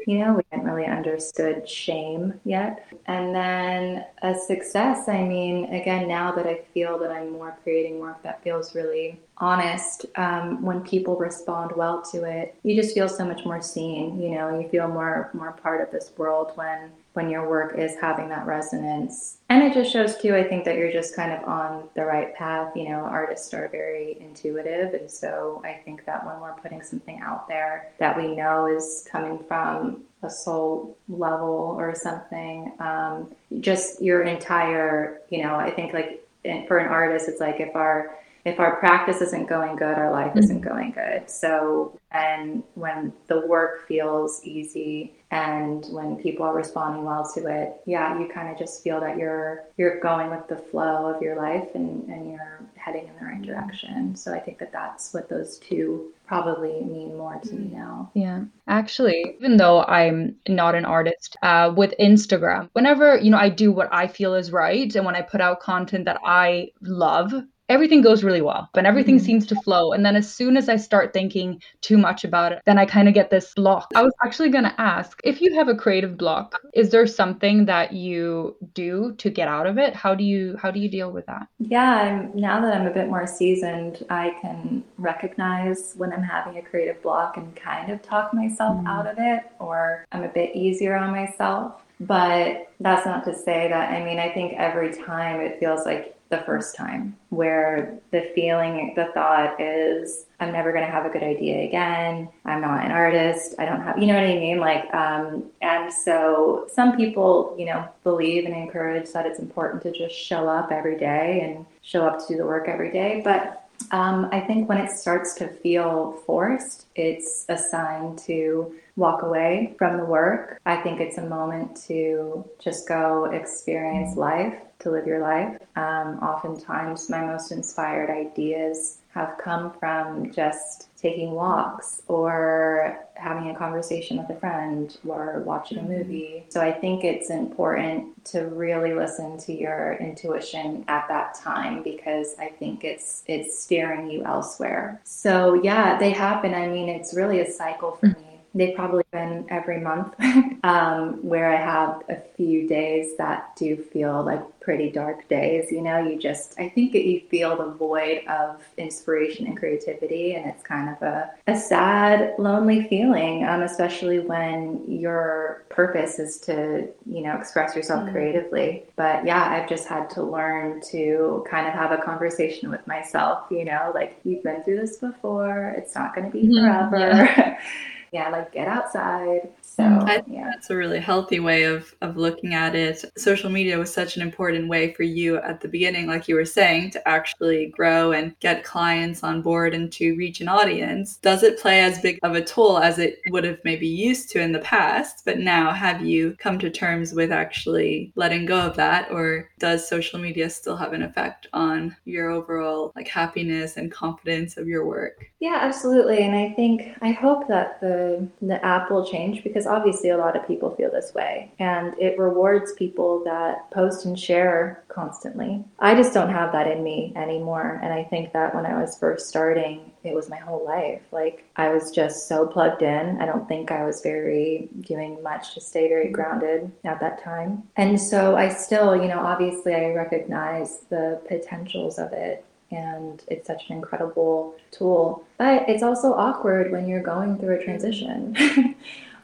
You 0.06 0.20
know, 0.20 0.34
we, 0.36 0.44
haven't 0.52 0.66
really 0.66 0.86
understood 0.86 1.68
shame 1.68 2.40
yet. 2.46 2.88
And 3.08 3.36
then 3.36 4.06
a 4.22 4.36
success, 4.36 5.10
I 5.10 5.24
mean, 5.24 5.74
again, 5.74 6.08
now 6.08 6.32
that 6.32 6.46
I 6.46 6.62
feel 6.74 6.98
that 7.00 7.12
I'm 7.12 7.34
more 7.34 7.58
creating 7.64 8.00
work 8.00 8.24
that 8.24 8.42
feels 8.42 8.74
really 8.74 9.20
honest, 9.40 10.06
um, 10.16 10.62
when 10.62 10.82
people 10.82 11.16
respond 11.16 11.72
well 11.76 12.02
to 12.12 12.24
it, 12.24 12.56
you 12.64 12.76
just 12.76 12.94
feel 12.94 13.08
so 13.08 13.26
much 13.26 13.46
more 13.46 13.62
seen. 13.62 14.22
You 14.22 14.32
know, 14.32 14.60
you 14.60 14.68
feel 14.70 14.88
more 14.88 15.30
more 15.34 15.52
part 15.52 15.82
of 15.82 15.92
this 15.92 16.12
world 16.18 16.52
when 16.56 16.92
when 17.14 17.30
your 17.32 17.50
work 17.50 17.76
is 17.76 17.96
having 18.00 18.30
that 18.30 18.46
resonance. 18.46 19.38
And 19.50 19.64
it 19.64 19.74
just 19.74 19.92
shows 19.92 20.18
too, 20.18 20.36
I 20.36 20.44
think 20.44 20.66
that 20.66 20.76
you're 20.76 20.92
just 20.92 21.16
kind 21.16 21.32
of 21.32 21.44
on 21.50 21.90
the 21.96 22.06
right 22.06 22.36
path. 22.36 22.76
You 22.76 22.90
know, 22.90 23.00
artists 23.00 23.52
are 23.56 23.68
very 23.70 24.18
intuitive. 24.20 24.94
And 24.94 25.10
so 25.10 25.60
I 25.66 25.74
think 25.84 26.06
that 26.06 26.24
when 26.26 26.40
we're 26.40 26.54
putting 26.54 26.84
something 26.84 27.20
out 27.20 27.48
there 27.48 27.88
that 27.98 28.16
we 28.16 28.36
know 28.36 28.68
is 28.68 29.08
coming 29.12 29.44
from 29.48 30.04
a 30.22 30.30
soul 30.30 30.96
level 31.10 31.76
or 31.80 31.96
something, 31.96 32.72
um, 32.80 33.34
just 33.62 34.00
your 34.00 34.22
entire, 34.22 35.22
you 35.30 35.42
know, 35.42 35.56
I 35.56 35.72
think 35.72 35.94
like 35.94 36.24
for 36.68 36.78
an 36.78 36.88
artist, 36.88 37.28
it's 37.28 37.42
like 37.42 37.60
if 37.60 37.76
our 37.76 38.16
if 38.48 38.62
our 38.62 38.78
practice 38.78 39.20
isn't 39.20 39.50
going 39.50 39.76
good, 39.76 39.98
our 39.98 40.10
life 40.10 40.32
isn't 40.38 40.62
mm-hmm. 40.62 40.70
going 40.70 40.92
good. 40.92 41.30
So, 41.30 42.00
and 42.12 42.64
when 42.76 43.12
the 43.28 43.46
work 43.46 43.86
feels 43.90 44.42
easy 44.46 45.16
and 45.32 45.86
when 45.88 46.16
people 46.16 46.46
are 46.46 46.56
responding 46.56 47.04
well 47.04 47.30
to 47.36 47.48
it, 47.48 47.82
yeah, 47.86 48.18
you 48.18 48.30
kind 48.30 48.50
of 48.50 48.58
just 48.58 48.82
feel 48.82 49.02
that 49.02 49.18
you're 49.18 49.66
you're 49.76 50.00
going 50.00 50.30
with 50.30 50.48
the 50.48 50.56
flow 50.56 51.14
of 51.14 51.22
your 51.22 51.36
life 51.36 51.68
and, 51.76 52.08
and 52.08 52.32
you're 52.32 52.62
heading 52.76 53.10
in 53.10 53.16
the 53.20 53.26
right 53.26 53.42
direction. 53.42 54.16
So 54.16 54.34
I 54.34 54.40
think 54.40 54.60
that 54.60 54.72
that's 54.72 55.14
what 55.14 55.28
those 55.28 55.60
two 55.60 56.14
probably 56.26 56.82
mean 56.86 57.18
more 57.18 57.40
to 57.44 57.54
me 57.54 57.70
now. 57.76 58.10
Yeah. 58.14 58.46
Actually, 58.70 59.36
even 59.36 59.58
though 59.58 59.84
I'm 59.84 60.38
not 60.48 60.74
an 60.76 60.86
artist, 60.86 61.36
uh, 61.44 61.74
with 61.76 61.94
Instagram, 62.00 62.70
whenever, 62.72 63.18
you 63.18 63.30
know, 63.30 63.38
I 63.38 63.50
do 63.50 63.74
what 63.74 63.94
I 63.94 64.08
feel 64.08 64.36
is 64.36 64.54
right 64.54 64.96
and 64.96 65.06
when 65.06 65.16
I 65.16 65.22
put 65.22 65.42
out 65.42 65.60
content 65.60 66.06
that 66.06 66.22
I 66.24 66.70
love, 66.82 67.34
everything 67.70 68.02
goes 68.02 68.24
really 68.24 68.42
well 68.42 68.70
and 68.76 68.88
everything 68.88 69.18
mm-hmm. 69.18 69.26
seems 69.26 69.46
to 69.48 69.56
flow. 69.62 69.92
And 69.92 70.06
then 70.06 70.16
as 70.16 70.34
soon 70.34 70.58
as 70.58 70.70
I 70.70 70.78
start 70.78 71.14
thinking 71.14 71.62
too 71.82 71.98
much 71.98 72.24
about 72.24 72.52
it, 72.52 72.62
then 72.66 72.78
I 72.78 72.86
kind 72.86 73.08
of 73.08 73.14
get 73.14 73.30
this 73.30 73.54
block. 73.54 73.92
I 73.96 74.04
was 74.04 74.14
actually 74.24 74.50
going 74.50 74.64
to 74.64 74.82
ask 74.82 75.20
if 75.24 75.42
you 75.42 75.54
have 75.56 75.68
a 75.68 75.76
creative 75.76 76.18
block, 76.18 76.60
is 76.74 76.90
there 76.90 77.06
something 77.08 77.66
that 77.66 77.94
you 77.94 78.56
do 78.74 79.16
to 79.18 79.30
get 79.30 79.48
out 79.48 79.68
of 79.68 79.78
it? 79.78 79.96
How 79.96 80.16
do 80.16 80.24
you 80.24 80.58
how 80.62 80.72
do 80.72 80.80
you 80.80 80.90
deal 80.90 81.12
with 81.12 81.26
that? 81.26 81.48
Yeah, 81.60 81.92
I'm, 81.92 82.32
now 82.36 82.62
that 82.62 82.74
I'm 82.74 82.88
a 82.88 82.94
bit 82.94 83.08
more 83.08 83.28
seasoned, 83.28 84.06
I 84.10 84.36
can 84.42 84.84
recognize 84.98 85.94
when 85.96 86.14
I'm 86.14 86.24
having 86.24 86.58
a 86.58 86.62
creative 86.62 87.02
block 87.02 87.38
and 87.38 87.56
kind 87.56 87.92
of 87.92 88.02
talk 88.02 88.34
myself 88.34 88.78
mm-hmm. 88.78 88.88
out 88.88 89.08
of 89.08 89.18
it 89.20 89.44
or 89.60 90.06
I'm 90.12 90.24
a 90.24 90.30
bit 90.30 90.56
easier 90.56 90.96
on 90.96 91.12
myself. 91.12 91.84
But 92.00 92.72
that's 92.80 93.08
not 93.08 93.26
to 93.26 93.36
say 93.36 93.68
that 93.70 93.92
I 93.92 94.06
mean, 94.06 94.20
I 94.20 94.32
think 94.32 94.54
every 94.54 94.94
time 94.94 95.40
it 95.40 95.60
feels 95.60 95.86
like 95.86 96.17
the 96.30 96.40
first 96.40 96.76
time 96.76 97.16
where 97.30 98.00
the 98.12 98.32
feeling 98.36 98.94
the 98.96 99.06
thought 99.14 99.60
is 99.62 100.26
i'm 100.40 100.52
never 100.52 100.72
going 100.72 100.86
to 100.86 100.92
have 100.92 101.06
a 101.06 101.10
good 101.10 101.24
idea 101.24 101.68
again. 101.68 102.30
I'm 102.46 102.62
not 102.62 102.86
an 102.86 102.92
artist. 102.92 103.56
I 103.60 103.66
don't 103.66 103.82
have 103.82 103.98
you 103.98 104.08
know 104.08 104.16
what 104.16 104.24
i 104.24 104.36
mean? 104.36 104.60
Like 104.60 104.94
um, 104.94 105.46
and 105.62 105.92
so 105.92 106.68
some 106.72 106.96
people 106.96 107.56
you 107.58 107.66
know 107.66 107.88
believe 108.04 108.46
and 108.46 108.56
encourage 108.56 109.12
that 109.12 109.26
it's 109.26 109.40
important 109.40 109.84
to 109.84 109.92
just 109.92 110.16
show 110.16 110.48
up 110.48 110.72
every 110.72 110.98
day 110.98 111.42
and 111.42 111.66
show 111.82 112.06
up 112.06 112.20
to 112.20 112.28
do 112.28 112.38
the 112.38 112.46
work 112.46 112.68
every 112.68 112.92
day 112.92 113.22
but 113.24 113.67
um, 113.92 114.30
I 114.32 114.40
think 114.42 114.68
when 114.68 114.78
it 114.78 114.92
starts 114.92 115.34
to 115.36 115.48
feel 115.48 116.20
forced, 116.26 116.88
it's 116.96 117.46
a 117.50 117.58
sign 117.58 118.16
to 118.26 118.76
walk 118.96 119.22
away 119.22 119.76
from 119.78 119.98
the 119.98 120.06
work. 120.06 120.60
I 120.66 120.78
think 120.78 121.00
it's 121.00 121.18
a 121.18 121.26
moment 121.26 121.82
to 121.88 122.44
just 122.60 122.88
go 122.88 123.26
experience 123.26 124.18
life 124.18 124.56
to 124.80 124.92
live 124.92 125.08
your 125.08 125.22
life. 125.22 125.58
Um, 125.76 126.20
oftentimes, 126.20 127.10
my 127.10 127.26
most 127.26 127.52
inspired 127.52 128.10
ideas 128.10 129.00
have 129.14 129.38
come 129.38 129.72
from 129.80 130.32
just 130.32 130.90
taking 131.08 131.32
walks 131.32 132.02
or 132.08 133.00
having 133.16 133.50
a 133.50 133.56
conversation 133.56 134.18
with 134.18 134.30
a 134.30 134.40
friend 134.40 134.98
or 135.08 135.42
watching 135.46 135.78
a 135.78 135.82
mm-hmm. 135.82 135.94
movie. 135.94 136.44
So 136.50 136.62
I 136.62 136.72
think 136.72 137.04
it's 137.04 137.30
important 137.30 138.26
to 138.26 138.42
really 138.48 138.94
listen 138.94 139.38
to 139.40 139.54
your 139.54 139.98
intuition 140.00 140.84
at 140.88 141.08
that 141.08 141.34
time 141.34 141.82
because 141.84 142.36
I 142.40 142.48
think 142.48 142.84
it's 142.84 143.24
it's 143.28 143.58
steering 143.58 144.10
you 144.10 144.24
elsewhere. 144.24 145.02
So 145.04 145.62
yeah, 145.64 145.98
they 145.98 146.12
happen. 146.12 146.54
I 146.54 146.68
mean, 146.68 146.90
it's 146.90 147.14
really 147.14 147.40
a 147.40 147.50
cycle 147.50 147.92
for 147.94 148.08
me 148.08 148.27
they've 148.60 148.76
probably 148.76 149.04
been 149.12 149.46
every 149.50 149.80
month 149.80 150.14
um, 150.64 151.24
where 151.24 151.52
I 151.52 151.58
have 151.58 152.04
a 152.10 152.22
few 152.36 152.68
days 152.68 153.18
that 153.18 153.56
do 153.56 153.78
feel 153.78 154.24
like 154.24 154.42
pretty 154.68 154.90
dark 154.90 155.26
days. 155.30 155.72
You 155.72 155.82
know, 155.82 155.98
you 155.98 156.20
just, 156.20 156.54
I 156.60 156.68
think 156.68 156.92
that 156.92 157.06
you 157.06 157.22
feel 157.30 157.56
the 157.56 157.72
void 157.72 158.24
of 158.28 158.62
inspiration 158.78 159.48
and 159.48 159.58
creativity, 159.58 160.36
and 160.36 160.46
it's 160.46 160.62
kind 160.62 160.90
of 160.90 161.02
a, 161.02 161.32
a 161.48 161.58
sad, 161.58 162.36
lonely 162.38 162.86
feeling, 162.90 163.46
um, 163.46 163.62
especially 163.62 164.20
when 164.20 164.84
your 164.86 165.64
purpose 165.70 166.20
is 166.20 166.38
to, 166.40 166.90
you 167.06 167.22
know, 167.22 167.38
express 167.38 167.78
yourself 167.78 168.02
mm-hmm. 168.04 168.12
creatively. 168.12 168.84
But 168.98 169.26
yeah, 169.26 169.42
I've 169.52 169.70
just 169.70 169.88
had 169.88 170.10
to 170.12 170.22
learn 170.24 170.82
to 170.92 171.46
kind 171.50 171.66
of 171.66 171.74
have 171.74 171.94
a 171.94 171.98
conversation 172.00 172.70
with 172.70 172.86
myself, 172.86 173.46
you 173.50 173.64
know, 173.64 173.94
like 173.96 174.20
you've 174.26 174.44
been 174.44 174.64
through 174.66 174.82
this 174.82 174.98
before, 174.98 175.76
it's 175.78 175.96
not 175.96 176.14
going 176.14 176.30
to 176.30 176.38
be 176.38 176.46
mm-hmm. 176.46 176.90
forever. 176.90 177.24
Yeah. 177.24 177.60
yeah, 178.18 178.30
like 178.30 178.52
get 178.52 178.68
outside. 178.68 179.48
So 179.62 179.84
mm. 179.84 180.04
I 180.10 180.22
think 180.22 180.38
yeah. 180.38 180.50
that's 180.52 180.72
a 180.72 180.76
really 180.76 181.00
healthy 181.00 181.40
way 181.40 181.66
of 181.66 181.94
of 182.02 182.18
looking 182.18 182.56
at 182.56 182.74
it. 182.76 183.06
Social 183.16 183.52
media 183.52 183.78
was 183.78 183.94
such 183.94 184.16
an 184.16 184.24
important 184.24 184.70
way 184.70 184.94
for 184.94 185.04
you 185.04 185.38
at 185.38 185.62
the 185.62 185.68
beginning, 185.68 186.08
like 186.08 186.28
you 186.28 186.34
were 186.34 186.54
saying, 186.60 186.90
to 186.92 187.08
actually 187.08 187.68
grow 187.68 188.14
and 188.14 188.36
get 188.40 188.64
clients 188.64 189.24
on 189.24 189.44
board 189.44 189.76
and 189.76 189.92
to 189.94 190.16
reach 190.16 190.42
an 190.42 190.48
audience. 190.48 191.18
Does 191.18 191.44
it 191.44 191.60
play 191.60 191.82
as 191.82 192.00
big 192.00 192.18
of 192.24 192.34
a 192.34 192.44
toll 192.44 192.80
as 192.80 192.98
it 192.98 193.20
would 193.30 193.44
have 193.44 193.60
maybe 193.64 193.88
used 193.88 194.32
to 194.32 194.42
in 194.42 194.52
the 194.52 194.68
past? 194.76 195.22
But 195.24 195.38
now 195.38 195.72
have 195.72 196.02
you 196.04 196.36
come 196.40 196.58
to 196.58 196.72
terms 196.72 197.14
with 197.14 197.32
actually 197.32 198.12
letting 198.16 198.48
go 198.48 198.60
of 198.60 198.76
that? 198.78 199.12
Or 199.12 199.50
does 199.60 199.88
social 199.88 200.20
media 200.20 200.50
still 200.50 200.76
have 200.76 200.94
an 200.94 201.04
effect 201.04 201.46
on 201.54 201.96
your 202.06 202.32
overall 202.32 202.94
like 202.96 203.08
happiness 203.08 203.78
and 203.78 203.92
confidence 203.92 204.58
of 204.58 204.68
your 204.68 204.88
work? 204.88 205.28
Yeah, 205.40 205.60
absolutely. 205.62 206.24
And 206.24 206.36
I 206.36 206.54
think 206.56 206.98
I 207.04 207.12
hope 207.12 207.48
that 207.48 207.80
the 207.80 208.07
the 208.42 208.64
app 208.66 208.90
will 208.90 209.06
change 209.06 209.44
because 209.44 209.66
obviously 209.66 210.10
a 210.10 210.18
lot 210.18 210.36
of 210.36 210.48
people 210.48 210.76
feel 210.76 210.92
this 210.92 211.14
way 211.14 211.52
and 211.60 211.94
it 212.00 212.18
rewards 212.18 212.74
people 212.74 213.24
that 213.24 213.70
post 213.72 214.06
and 214.06 214.20
share 214.20 214.84
constantly. 214.88 215.64
I 215.80 215.96
just 215.96 216.14
don't 216.14 216.30
have 216.30 216.52
that 216.54 216.68
in 216.68 216.84
me 216.84 217.14
anymore. 217.16 217.80
And 217.84 217.94
I 217.94 218.04
think 218.04 218.34
that 218.34 218.56
when 218.56 218.66
I 218.66 218.80
was 218.82 218.98
first 218.98 219.30
starting, 219.30 219.92
it 220.04 220.16
was 220.16 220.30
my 220.30 220.38
whole 220.38 220.66
life. 220.66 221.02
Like 221.12 221.46
I 221.56 221.70
was 221.70 221.92
just 221.92 222.28
so 222.28 222.48
plugged 222.48 222.82
in. 222.82 223.22
I 223.22 223.26
don't 223.26 223.48
think 223.48 223.72
I 223.72 223.86
was 223.86 224.02
very 224.02 224.70
doing 224.82 225.22
much 225.22 225.54
to 225.54 225.62
stay 225.62 225.88
very 225.88 226.12
grounded 226.12 226.72
at 226.84 227.00
that 227.00 227.24
time. 227.24 227.64
And 227.76 228.00
so 228.00 228.36
I 228.36 228.50
still, 228.50 228.96
you 228.96 229.08
know, 229.08 229.20
obviously 229.20 229.76
I 229.76 229.94
recognize 229.94 230.80
the 230.90 231.22
potentials 231.28 232.00
of 232.00 232.12
it 232.14 232.44
and 232.72 233.24
it's 233.28 233.48
such 233.48 233.70
an 233.70 233.76
incredible 233.76 234.56
tool. 234.72 235.24
But 235.38 235.68
it's 235.70 235.84
also 235.84 236.14
awkward 236.14 236.72
when 236.72 236.88
you're 236.88 237.02
going 237.02 237.38
through 237.38 237.60
a 237.60 237.64
transition 237.64 238.36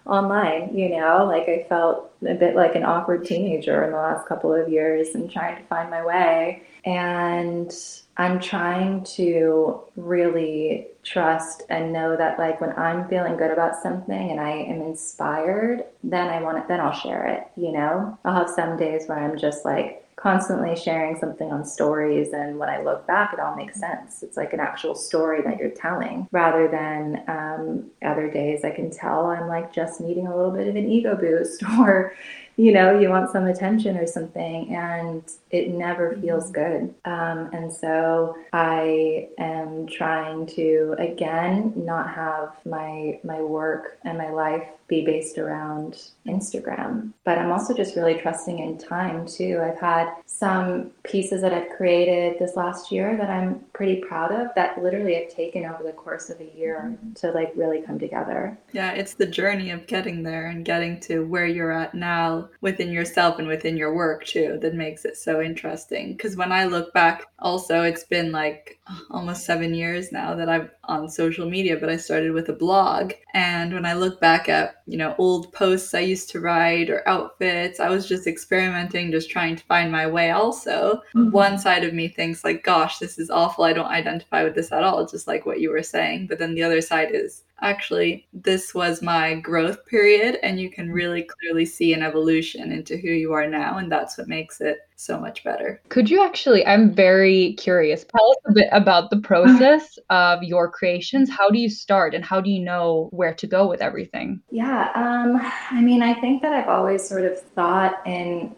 online, 0.05 0.75
you 0.77 0.89
know, 0.89 1.25
like 1.25 1.47
I 1.47 1.65
felt 1.69 2.11
a 2.27 2.33
bit 2.33 2.55
like 2.55 2.75
an 2.75 2.83
awkward 2.83 3.25
teenager 3.25 3.83
in 3.83 3.91
the 3.91 3.97
last 3.97 4.27
couple 4.27 4.53
of 4.53 4.69
years 4.69 5.15
and 5.15 5.31
trying 5.31 5.57
to 5.57 5.63
find 5.63 5.89
my 5.89 6.05
way. 6.05 6.63
And 6.85 7.73
I'm 8.17 8.39
trying 8.39 9.05
to 9.15 9.81
really 9.95 10.87
trust 11.03 11.63
and 11.69 11.93
know 11.93 12.15
that 12.17 12.37
like 12.37 12.59
when 12.59 12.71
I'm 12.77 13.07
feeling 13.07 13.37
good 13.37 13.51
about 13.51 13.81
something 13.81 14.31
and 14.31 14.39
I 14.39 14.51
am 14.51 14.81
inspired, 14.81 15.85
then 16.03 16.27
I 16.29 16.41
want 16.41 16.57
it, 16.57 16.67
then 16.67 16.81
I'll 16.81 16.93
share 16.93 17.25
it, 17.25 17.47
you 17.55 17.71
know? 17.71 18.17
I'll 18.25 18.35
have 18.35 18.49
some 18.49 18.77
days 18.77 19.07
where 19.07 19.19
I'm 19.19 19.37
just 19.37 19.63
like, 19.63 20.02
constantly 20.15 20.75
sharing 20.75 21.17
something 21.17 21.51
on 21.51 21.65
stories 21.65 22.33
and 22.33 22.57
when 22.57 22.69
i 22.69 22.81
look 22.81 23.05
back 23.07 23.33
it 23.33 23.39
all 23.39 23.55
makes 23.55 23.79
sense 23.79 24.23
it's 24.23 24.37
like 24.37 24.53
an 24.53 24.59
actual 24.59 24.95
story 24.95 25.41
that 25.41 25.57
you're 25.57 25.69
telling 25.69 26.27
rather 26.31 26.67
than 26.67 27.23
um, 27.27 27.89
other 28.03 28.29
days 28.29 28.63
i 28.63 28.69
can 28.69 28.89
tell 28.89 29.27
i'm 29.27 29.47
like 29.47 29.73
just 29.73 30.01
needing 30.01 30.27
a 30.27 30.35
little 30.35 30.51
bit 30.51 30.67
of 30.67 30.75
an 30.75 30.87
ego 30.87 31.15
boost 31.15 31.63
or 31.79 32.13
you 32.55 32.71
know, 32.71 32.99
you 32.99 33.09
want 33.09 33.31
some 33.31 33.47
attention 33.47 33.97
or 33.97 34.05
something, 34.05 34.75
and 34.75 35.23
it 35.49 35.69
never 35.69 36.15
feels 36.17 36.51
good. 36.51 36.93
Um, 37.03 37.49
and 37.51 37.73
so 37.73 38.37
I 38.53 39.29
am 39.39 39.87
trying 39.87 40.45
to 40.47 40.95
again 40.99 41.73
not 41.75 42.13
have 42.13 42.53
my 42.65 43.19
my 43.23 43.41
work 43.41 43.97
and 44.03 44.17
my 44.17 44.29
life 44.29 44.67
be 44.87 45.05
based 45.05 45.37
around 45.37 46.09
Instagram. 46.27 47.11
But 47.23 47.37
I'm 47.37 47.51
also 47.51 47.73
just 47.73 47.95
really 47.95 48.15
trusting 48.15 48.59
in 48.59 48.77
time 48.77 49.25
too. 49.25 49.61
I've 49.63 49.79
had 49.79 50.13
some 50.25 50.91
pieces 51.03 51.41
that 51.41 51.53
I've 51.53 51.69
created 51.75 52.37
this 52.39 52.55
last 52.55 52.91
year 52.91 53.17
that 53.17 53.29
I'm 53.29 53.61
pretty 53.73 54.01
proud 54.01 54.31
of 54.31 54.47
that 54.55 54.81
literally 54.81 55.15
have 55.15 55.29
taken 55.29 55.65
over 55.65 55.83
the 55.83 55.91
course 55.91 56.29
of 56.29 56.39
a 56.39 56.51
year 56.55 56.95
mm-hmm. 56.95 57.13
to 57.13 57.31
like 57.31 57.51
really 57.55 57.81
come 57.81 57.99
together. 57.99 58.57
Yeah, 58.71 58.91
it's 58.91 59.13
the 59.13 59.25
journey 59.25 59.71
of 59.71 59.87
getting 59.87 60.23
there 60.23 60.47
and 60.47 60.65
getting 60.65 60.99
to 61.01 61.25
where 61.25 61.47
you're 61.47 61.71
at 61.71 61.93
now 61.93 62.49
within 62.61 62.91
yourself 62.91 63.39
and 63.39 63.47
within 63.47 63.77
your 63.77 63.93
work 63.93 64.25
too 64.25 64.59
that 64.61 64.75
makes 64.75 65.05
it 65.05 65.17
so 65.17 65.41
interesting. 65.41 66.13
Because 66.13 66.35
when 66.35 66.51
I 66.51 66.65
look 66.65 66.93
back, 66.93 67.25
also, 67.39 67.81
it's 67.81 68.05
been 68.05 68.31
like 68.31 68.79
almost 69.09 69.45
seven 69.45 69.73
years 69.73 70.11
now 70.11 70.35
that 70.35 70.49
I'm 70.49 70.69
on 70.85 71.09
social 71.09 71.49
media, 71.49 71.77
but 71.77 71.89
I 71.89 71.97
started 71.97 72.33
with 72.33 72.49
a 72.49 72.53
blog. 72.53 73.13
And 73.33 73.73
when 73.73 73.85
I 73.85 73.93
look 73.93 74.19
back 74.19 74.49
at, 74.49 74.81
you 74.85 74.97
know, 74.97 75.15
old 75.17 75.53
posts 75.53 75.93
I 75.93 75.99
used 75.99 76.29
to 76.31 76.39
write 76.39 76.89
or 76.89 77.07
outfits, 77.07 77.79
I 77.79 77.89
was 77.89 78.07
just 78.07 78.27
experimenting, 78.27 79.11
just 79.11 79.29
trying 79.29 79.55
to 79.55 79.63
find 79.65 79.91
my 79.91 80.07
way 80.07 80.31
also. 80.31 81.01
Mm-hmm. 81.15 81.31
One 81.31 81.57
side 81.57 81.83
of 81.83 81.93
me 81.93 82.07
thinks 82.09 82.43
like, 82.43 82.63
gosh, 82.63 82.99
this 82.99 83.17
is 83.17 83.29
awful. 83.29 83.63
I 83.63 83.73
don't 83.73 83.87
identify 83.87 84.43
with 84.43 84.55
this 84.55 84.71
at 84.71 84.83
all, 84.83 85.05
just 85.05 85.27
like 85.27 85.45
what 85.45 85.61
you 85.61 85.71
were 85.71 85.83
saying. 85.83 86.27
But 86.27 86.39
then 86.39 86.53
the 86.53 86.63
other 86.63 86.81
side 86.81 87.09
is, 87.13 87.43
actually, 87.63 88.27
this 88.33 88.73
was 88.73 89.01
my 89.01 89.35
growth 89.35 89.85
period, 89.85 90.37
and 90.43 90.59
you 90.59 90.69
can 90.69 90.91
really 90.91 91.23
clearly 91.23 91.65
see 91.65 91.93
an 91.93 92.03
evolution 92.03 92.71
into 92.71 92.97
who 92.97 93.09
you 93.09 93.33
are 93.33 93.47
now. 93.47 93.77
And 93.77 93.91
that's 93.91 94.17
what 94.17 94.27
makes 94.27 94.61
it 94.61 94.79
so 94.95 95.19
much 95.19 95.43
better. 95.43 95.81
Could 95.89 96.09
you 96.09 96.23
actually, 96.23 96.65
I'm 96.65 96.93
very 96.93 97.53
curious, 97.53 98.05
tell 98.05 98.31
us 98.31 98.37
a 98.47 98.53
bit 98.53 98.67
about 98.71 99.09
the 99.09 99.19
process 99.21 99.97
of 100.09 100.43
your 100.43 100.69
creations. 100.69 101.29
How 101.29 101.49
do 101.49 101.57
you 101.57 101.69
start 101.69 102.13
and 102.13 102.23
how 102.23 102.41
do 102.41 102.49
you 102.49 102.59
know 102.59 103.09
where 103.11 103.33
to 103.33 103.47
go 103.47 103.67
with 103.67 103.81
everything? 103.81 104.41
Yeah, 104.51 104.89
um, 104.95 105.39
I 105.71 105.81
mean, 105.81 106.01
I 106.01 106.13
think 106.13 106.41
that 106.41 106.53
I've 106.53 106.69
always 106.69 107.07
sort 107.07 107.25
of 107.25 107.39
thought 107.39 108.01
in 108.05 108.55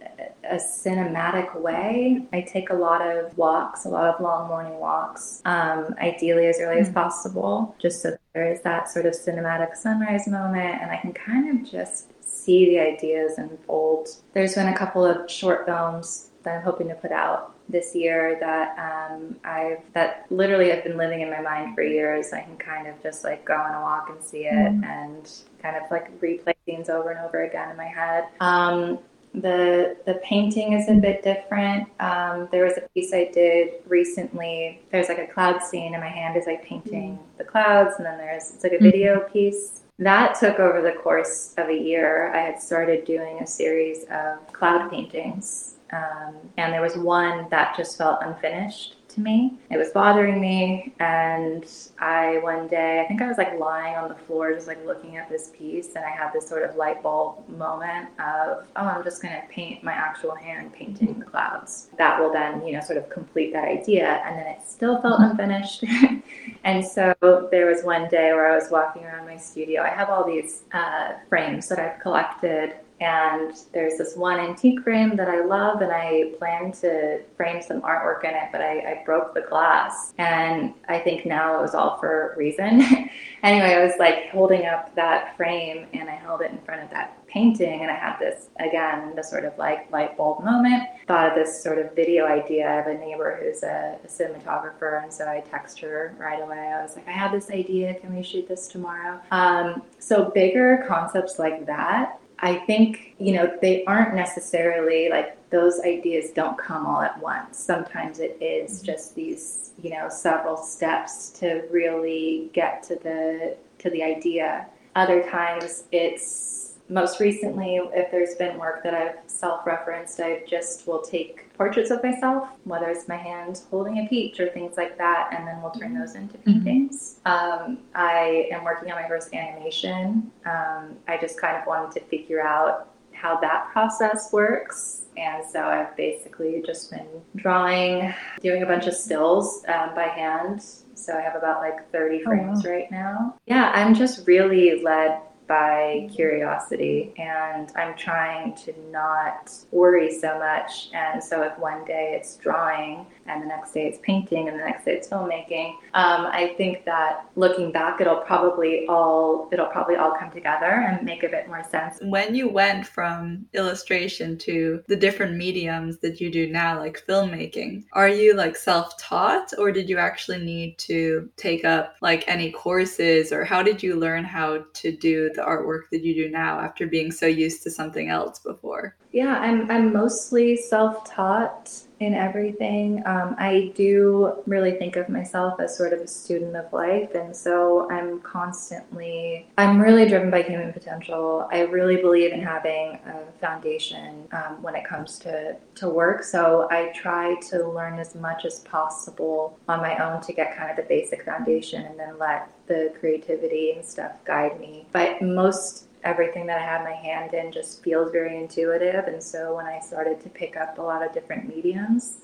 a 0.50 0.56
cinematic 0.56 1.60
way. 1.60 2.26
I 2.34 2.42
take 2.42 2.70
a 2.70 2.74
lot 2.74 3.02
of 3.02 3.38
walks, 3.38 3.86
a 3.86 3.90
lot 3.90 4.14
of 4.14 4.22
long 4.22 4.48
morning 4.48 4.80
walks, 4.80 5.42
um, 5.46 5.96
ideally 6.00 6.48
as 6.48 6.60
early 6.60 6.76
mm-hmm. 6.76 6.84
as 6.84 6.90
mm. 6.90 6.94
possible, 6.94 7.76
just 7.80 8.02
so 8.02 8.18
there 8.34 8.52
is 8.52 8.62
that 8.62 8.90
sort 8.90 9.06
of 9.06 9.14
cinematic 9.14 9.76
sunrise 9.76 10.28
moment, 10.28 10.82
and 10.82 10.92
I 10.92 10.98
can 10.98 11.14
kind 11.14 11.60
of 11.60 11.70
just 11.70 12.12
see 12.22 12.66
the 12.66 12.80
ideas 12.80 13.38
unfold. 13.38 14.10
There's 14.34 14.56
been 14.56 14.68
a 14.68 14.78
couple 14.78 15.06
of 15.06 15.30
short 15.30 15.66
films 15.66 16.32
that 16.44 16.58
I'm 16.58 16.64
hoping 16.64 16.88
to 16.90 16.96
put 16.96 17.12
out 17.12 17.56
this 17.68 17.96
year 17.96 18.38
that 18.40 18.78
um, 18.78 19.36
I've 19.44 19.82
that 19.94 20.26
literally 20.30 20.70
have 20.70 20.84
been 20.84 20.98
living 20.98 21.22
in 21.22 21.32
my 21.32 21.42
mind 21.42 21.76
for 21.76 21.82
years. 21.82 22.32
I 22.32 22.42
can 22.42 22.58
kind 22.58 22.88
of 22.88 23.02
just 23.02 23.24
like 23.24 23.44
go 23.44 23.56
on 23.56 23.74
a 23.74 23.82
walk 23.82 24.10
and 24.10 24.24
see 24.24 24.46
it 24.46 24.54
mm. 24.54 24.86
and 24.86 25.32
kind 25.62 25.76
of 25.76 25.90
like 25.90 26.20
replay 26.22 26.54
scenes 26.66 26.90
over 26.90 27.10
and 27.12 27.20
over 27.26 27.44
again 27.44 27.72
in 27.72 27.78
my 27.78 27.88
head. 27.88 28.26
Um, 28.40 29.00
the 29.42 29.98
the 30.06 30.16
painting 30.24 30.74
is 30.74 30.90
a 30.90 30.94
bit 30.94 31.24
different. 31.24 31.88
Um, 32.00 32.48
there 32.52 32.64
was 32.64 32.78
a 32.78 32.88
piece 32.94 33.14
I 33.14 33.30
did 33.34 33.74
recently. 33.88 34.82
There's 34.92 35.10
like 35.10 35.20
a 35.20 35.28
cloud 35.28 35.62
scene, 35.64 35.94
and 35.94 36.02
my 36.02 36.10
hand 36.10 36.38
is 36.38 36.46
like 36.46 36.64
painting 36.64 37.20
the 37.38 37.44
clouds, 37.44 37.96
and 37.98 38.06
then 38.06 38.18
there's 38.18 38.52
it's 38.52 38.64
like 38.64 38.74
a 38.74 38.78
mm. 38.78 38.92
video 38.92 39.20
piece. 39.32 39.82
That 39.98 40.38
took 40.38 40.60
over 40.60 40.82
the 40.82 40.92
course 40.92 41.54
of 41.58 41.70
a 41.70 41.78
year. 41.78 42.34
I 42.34 42.40
had 42.40 42.62
started 42.62 43.06
doing 43.06 43.40
a 43.40 43.48
series 43.48 44.04
of 44.12 44.46
cloud 44.52 44.90
paintings, 44.90 45.76
um, 45.94 46.36
and 46.58 46.74
there 46.74 46.82
was 46.82 46.98
one 46.98 47.48
that 47.50 47.76
just 47.78 47.98
felt 47.98 48.20
unfinished 48.22 48.95
to 49.16 49.22
me. 49.22 49.54
It 49.72 49.78
was 49.78 49.90
bothering 49.90 50.40
me, 50.40 50.94
and 51.00 51.66
I 52.00 52.40
one 52.44 52.68
day, 52.68 53.02
I 53.02 53.08
think 53.08 53.22
I 53.22 53.28
was 53.28 53.38
like 53.38 53.58
lying 53.60 53.96
on 53.96 54.10
the 54.10 54.16
floor, 54.16 54.54
just 54.54 54.68
like 54.68 54.86
looking 54.86 55.18
at 55.18 55.30
this 55.30 55.52
piece, 55.58 55.96
and 55.96 56.06
I 56.06 56.10
had 56.10 56.32
this 56.34 56.48
sort 56.48 56.64
of 56.64 56.76
light 56.76 57.02
bulb 57.02 57.48
moment 57.50 58.10
of, 58.20 58.68
oh, 58.76 58.86
I'm 58.86 59.04
just 59.04 59.22
gonna 59.22 59.44
paint 59.50 59.84
my 59.84 59.94
actual 59.94 60.36
hand 60.36 60.74
painting 60.74 61.20
the 61.20 61.26
clouds. 61.26 61.90
That 61.98 62.20
will 62.20 62.32
then, 62.32 62.66
you 62.66 62.74
know, 62.74 62.82
sort 62.82 62.98
of 62.98 63.10
complete 63.10 63.54
that 63.54 63.66
idea, 63.66 64.22
and 64.26 64.38
then 64.38 64.48
it 64.48 64.60
still 64.68 65.02
felt 65.02 65.20
unfinished. 65.20 65.84
and 66.64 66.86
so 66.86 67.14
there 67.52 67.66
was 67.66 67.84
one 67.84 68.08
day 68.10 68.34
where 68.34 68.52
I 68.52 68.56
was 68.56 68.70
walking 68.70 69.04
around 69.04 69.26
my 69.26 69.38
studio. 69.38 69.82
I 69.82 69.90
have 69.90 70.10
all 70.10 70.26
these 70.26 70.64
uh, 70.74 71.14
frames 71.30 71.68
that 71.70 71.80
I've 71.80 72.00
collected 72.00 72.76
and 73.02 73.54
there's 73.74 73.98
this 73.98 74.16
one 74.16 74.40
antique 74.40 74.82
frame 74.82 75.18
that 75.18 75.28
I 75.28 75.44
love, 75.44 75.82
and 75.82 75.92
I 75.92 76.32
plan 76.38 76.72
to 76.74 77.22
frame 77.36 77.62
some 77.62 77.82
artwork 77.82 78.24
in 78.24 78.30
it, 78.30 78.50
but 78.54 78.62
I, 78.62 78.80
I 78.80 79.04
broke 79.06 79.34
the 79.34 79.42
glass. 79.42 80.14
And 80.18 80.74
I 80.88 81.00
think 81.00 81.26
now 81.26 81.60
it 81.60 81.62
was 81.62 81.76
all 81.76 81.98
for 81.98 82.32
a 82.32 82.38
reason. 82.38 82.82
anyway, 83.44 83.74
I 83.74 83.84
was 83.84 83.94
like 84.00 84.30
holding 84.30 84.66
up 84.66 84.96
that 84.96 85.36
frame 85.36 85.88
and 85.94 86.10
I 86.10 86.16
held 86.16 86.42
it 86.42 86.52
in 86.52 86.58
front 86.60 86.84
of 86.84 86.90
that 86.92 87.18
painting, 87.28 87.82
and 87.82 87.92
I 87.92 87.96
had 87.96 88.18
this 88.18 88.48
again, 88.62 89.14
the 89.14 89.24
sort 89.24 89.44
of 89.44 89.58
like 89.58 89.92
light 89.92 90.16
bulb 90.16 90.46
moment. 90.46 90.84
Thought 91.06 91.32
of 91.32 91.36
this 91.36 91.62
sort 91.62 91.80
of 91.80 91.94
video 91.96 92.26
idea. 92.26 92.66
Have 92.66 92.88
a 92.88 92.94
neighbor 92.94 93.38
who's 93.44 93.62
a, 93.64 93.98
a 94.04 94.08
cinematographer, 94.08 95.04
and 95.04 95.12
so 95.12 95.28
I 95.28 95.42
text 95.42 95.80
her 95.80 96.16
right 96.18 96.42
away. 96.42 96.58
I 96.58 96.82
was 96.82 96.96
like, 96.96 97.08
I 97.10 97.12
have 97.12 97.34
this 97.34 97.52
idea. 97.52 97.94
Can 97.96 98.16
we 98.16 98.24
shoot 98.24 98.48
this 98.48 98.68
tomorrow? 98.68 99.20
Um, 99.32 99.84
so, 100.00 100.32
bigger 100.34 100.86
concepts 100.88 101.38
like 101.40 101.66
that 101.66 102.20
I 102.46 102.54
think, 102.54 103.16
you 103.18 103.34
know, 103.34 103.52
they 103.60 103.84
aren't 103.86 104.14
necessarily 104.14 105.10
like 105.10 105.50
those 105.50 105.80
ideas 105.82 106.30
don't 106.30 106.56
come 106.60 106.86
all 106.86 107.02
at 107.02 107.20
once. 107.20 107.58
Sometimes 107.58 108.20
it 108.20 108.38
is 108.40 108.78
mm-hmm. 108.78 108.86
just 108.86 109.16
these, 109.16 109.72
you 109.82 109.90
know, 109.90 110.10
several 110.10 110.56
steps 110.56 111.32
to 111.40 111.64
really 111.72 112.52
get 112.54 112.84
to 112.84 112.98
the 112.98 113.58
to 113.80 113.90
the 113.90 114.04
idea. 114.04 114.68
Other 114.96 115.24
times 115.24 115.86
it's 115.92 116.65
most 116.88 117.20
recently, 117.20 117.78
if 117.78 118.12
there's 118.12 118.36
been 118.36 118.58
work 118.58 118.84
that 118.84 118.94
I've 118.94 119.16
self 119.28 119.66
referenced, 119.66 120.20
I 120.20 120.44
just 120.48 120.88
will 120.88 121.02
take 121.02 121.52
portraits 121.58 121.90
of 121.90 122.04
myself, 122.04 122.48
whether 122.64 122.90
it's 122.90 123.08
my 123.08 123.16
hand 123.16 123.62
holding 123.72 124.00
a 124.00 124.08
peach 124.08 124.40
or 124.40 124.50
things 124.50 124.78
like 124.78 124.98
that, 124.98 125.30
and 125.32 125.48
then 125.48 125.62
we'll 125.62 125.72
turn 125.72 125.92
mm-hmm. 125.92 126.00
those 126.00 126.16
into 126.16 126.38
paintings. 126.40 127.20
Mm-hmm. 127.26 127.72
Um, 127.72 127.78
I 127.96 128.50
am 128.52 128.64
working 128.64 128.92
on 128.92 129.02
my 129.02 129.08
first 129.08 129.34
animation. 129.34 130.32
Um, 130.46 130.96
I 131.08 131.18
just 131.20 131.40
kind 131.40 131.58
of 131.58 131.66
wanted 131.66 132.00
to 132.00 132.06
figure 132.06 132.42
out 132.42 132.90
how 133.14 133.40
that 133.40 133.70
process 133.72 134.32
works. 134.32 135.04
And 135.18 135.44
so 135.44 135.64
I've 135.64 135.96
basically 135.96 136.62
just 136.66 136.92
been 136.92 137.08
drawing, 137.36 138.14
doing 138.42 138.62
a 138.62 138.66
bunch 138.66 138.88
of 138.88 138.94
stills 138.94 139.64
um, 139.68 139.96
by 139.96 140.04
hand. 140.04 140.62
So 140.94 141.18
I 141.18 141.22
have 141.22 141.36
about 141.36 141.62
like 141.62 141.90
30 141.92 142.24
frames 142.24 142.66
oh, 142.66 142.70
wow. 142.70 142.76
right 142.76 142.92
now. 142.92 143.38
Yeah, 143.46 143.72
I'm 143.74 143.96
just 143.96 144.28
really 144.28 144.84
led 144.84 145.22
by 145.48 146.10
curiosity 146.14 147.14
and 147.18 147.72
I'm 147.76 147.96
trying 147.96 148.56
to 148.56 148.74
not 148.92 149.52
worry 149.72 150.18
so 150.18 150.40
much. 150.40 150.90
And 150.94 151.24
so 151.24 151.44
if 151.44 151.58
one 151.60 151.86
day 151.86 152.16
it's 152.18 152.38
drawing 152.38 153.06
and 153.28 153.42
the 153.42 153.48
next 153.48 153.74
day 153.74 153.88
it's 153.88 154.00
painting 154.04 154.48
and 154.48 154.60
the 154.60 154.64
next 154.64 154.86
day 154.86 154.94
it's 154.94 155.08
filmmaking, 155.08 155.72
um, 155.94 156.26
I 156.28 156.54
think 156.58 156.86
that 156.86 157.26
looking 157.36 157.72
back, 157.72 158.02
it'll 158.02 158.18
probably 158.18 158.86
all 158.88 159.50
it'll 159.52 159.68
probably 159.68 159.96
all 159.96 160.16
come 160.18 160.32
together 160.32 160.66
and 160.66 161.06
make 161.06 161.24
a 161.24 161.30
bit 161.30 161.48
more 161.48 161.64
sense. 161.70 161.98
When 162.02 162.36
you 162.36 162.50
went 162.50 162.88
from 162.88 163.46
illustration 163.54 164.38
to 164.40 164.84
the 164.88 164.96
different 164.96 165.38
mediums 165.38 166.00
that 166.00 166.20
you 166.20 166.32
do 166.32 166.48
now, 166.48 166.80
like 166.80 167.06
filmmaking, 167.08 167.86
are 167.94 168.10
you 168.10 168.34
like 168.34 168.56
self-taught 168.56 169.54
or 169.58 169.72
did 169.72 169.90
you 169.90 169.98
actually 169.98 170.40
need 170.40 170.78
to 170.80 171.30
take 171.38 171.66
up 171.66 171.96
like 172.02 172.24
any 172.28 172.52
courses 172.52 173.32
or 173.32 173.44
how 173.44 173.62
did 173.62 173.82
you 173.82 173.96
learn 173.96 174.24
how 174.24 174.64
to 174.74 174.92
do 174.92 175.32
the 175.36 175.42
artwork 175.42 175.90
that 175.92 176.04
you 176.04 176.16
do 176.16 176.30
now 176.30 176.60
after 176.60 176.88
being 176.88 177.12
so 177.12 177.26
used 177.26 177.64
to 177.64 177.72
something 177.72 178.10
else 178.10 178.40
before? 178.40 178.96
Yeah, 179.12 179.38
I'm 179.40 179.70
I'm 179.70 179.94
mostly 179.94 180.58
self-taught 180.58 181.85
in 182.00 182.14
everything. 182.14 183.02
Um, 183.06 183.36
I 183.40 183.72
do 183.76 184.44
really 184.46 184.74
think 184.74 184.96
of 184.96 185.10
myself 185.10 185.60
as 185.60 185.76
sort 185.78 185.94
of 185.94 186.02
a 186.02 186.08
student 186.08 186.56
of 186.56 186.72
life, 186.74 187.16
and 187.16 187.36
so 187.36 187.90
I'm 187.90 188.20
constantly, 188.22 189.48
I'm 189.58 189.80
really 189.80 190.08
driven 190.08 190.30
by 190.30 190.42
human 190.42 190.74
potential. 190.74 191.48
I 191.52 191.62
really 191.62 191.98
believe 191.98 192.34
in 192.34 192.42
having 192.42 193.00
a 193.06 193.40
foundation 193.40 194.28
um, 194.32 194.62
when 194.62 194.76
it 194.76 194.86
comes 194.86 195.18
to, 195.20 195.56
to 195.76 195.90
work. 195.90 196.24
So 196.24 196.68
I 196.72 196.92
try 196.94 197.36
to 197.50 197.70
learn 197.70 198.00
as 198.00 198.16
much 198.16 198.46
as 198.46 198.60
possible 198.60 199.58
on 199.68 199.80
my 199.80 199.98
own 199.98 200.22
to 200.22 200.34
get 200.34 200.58
kind 200.58 200.70
of 200.72 200.78
the 200.78 200.84
basic 200.84 201.24
foundation 201.24 201.84
and 201.84 202.00
then 202.00 202.18
let 202.20 202.50
the 202.68 202.94
creativity 203.00 203.72
and 203.72 203.86
stuff 203.86 204.12
guide 204.26 204.60
me. 204.60 204.88
But 204.92 205.22
most 205.22 205.85
everything 206.06 206.46
that 206.48 206.58
I 206.58 206.66
have 206.66 206.84
my 206.84 206.94
hand 206.94 207.34
in 207.34 207.52
just 207.52 207.84
feels 207.84 208.12
very 208.12 208.38
intuitive. 208.38 209.06
And 209.06 209.22
so 209.22 209.56
when 209.56 209.66
I 209.66 209.80
started 209.80 210.22
to 210.22 210.30
pick 210.30 210.56
up 210.56 210.78
a 210.78 210.82
lot 210.82 211.06
of 211.06 211.14
different 211.14 211.54
mediums, 211.54 212.20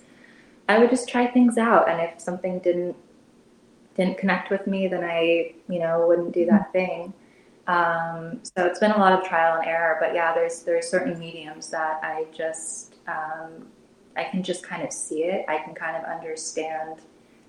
I 0.70 0.80
would 0.80 0.89
just 0.89 1.10
try 1.10 1.28
things 1.28 1.58
out. 1.58 1.89
And 1.89 2.00
if 2.00 2.22
something 2.22 2.60
didn't 2.60 2.96
didn't 3.96 4.17
connect 4.17 4.50
with 4.50 4.67
me, 4.67 4.88
then 4.88 5.04
I, 5.04 5.54
you 5.67 5.80
know, 5.80 6.08
wouldn't 6.08 6.34
do 6.34 6.46
that 6.46 6.72
thing. 6.72 7.13
Um, 7.67 8.39
so 8.44 8.65
it's 8.65 8.80
been 8.80 8.91
a 8.91 8.98
lot 8.98 9.12
of 9.12 9.28
trial 9.28 9.60
and 9.60 9.67
error, 9.67 9.98
but 10.00 10.13
yeah, 10.13 10.34
there's 10.34 10.63
there's 10.63 10.88
certain 10.88 11.20
mediums 11.20 11.70
that 11.72 12.00
I 12.04 12.26
just 12.34 12.96
um, 13.08 13.67
I 14.15 14.24
can 14.26 14.44
just 14.44 14.63
kind 14.63 14.84
of 14.84 14.91
see 14.94 15.24
it. 15.24 15.46
I 15.48 15.58
can 15.58 15.74
kind 15.74 15.96
of 15.98 16.04
understand 16.04 17.02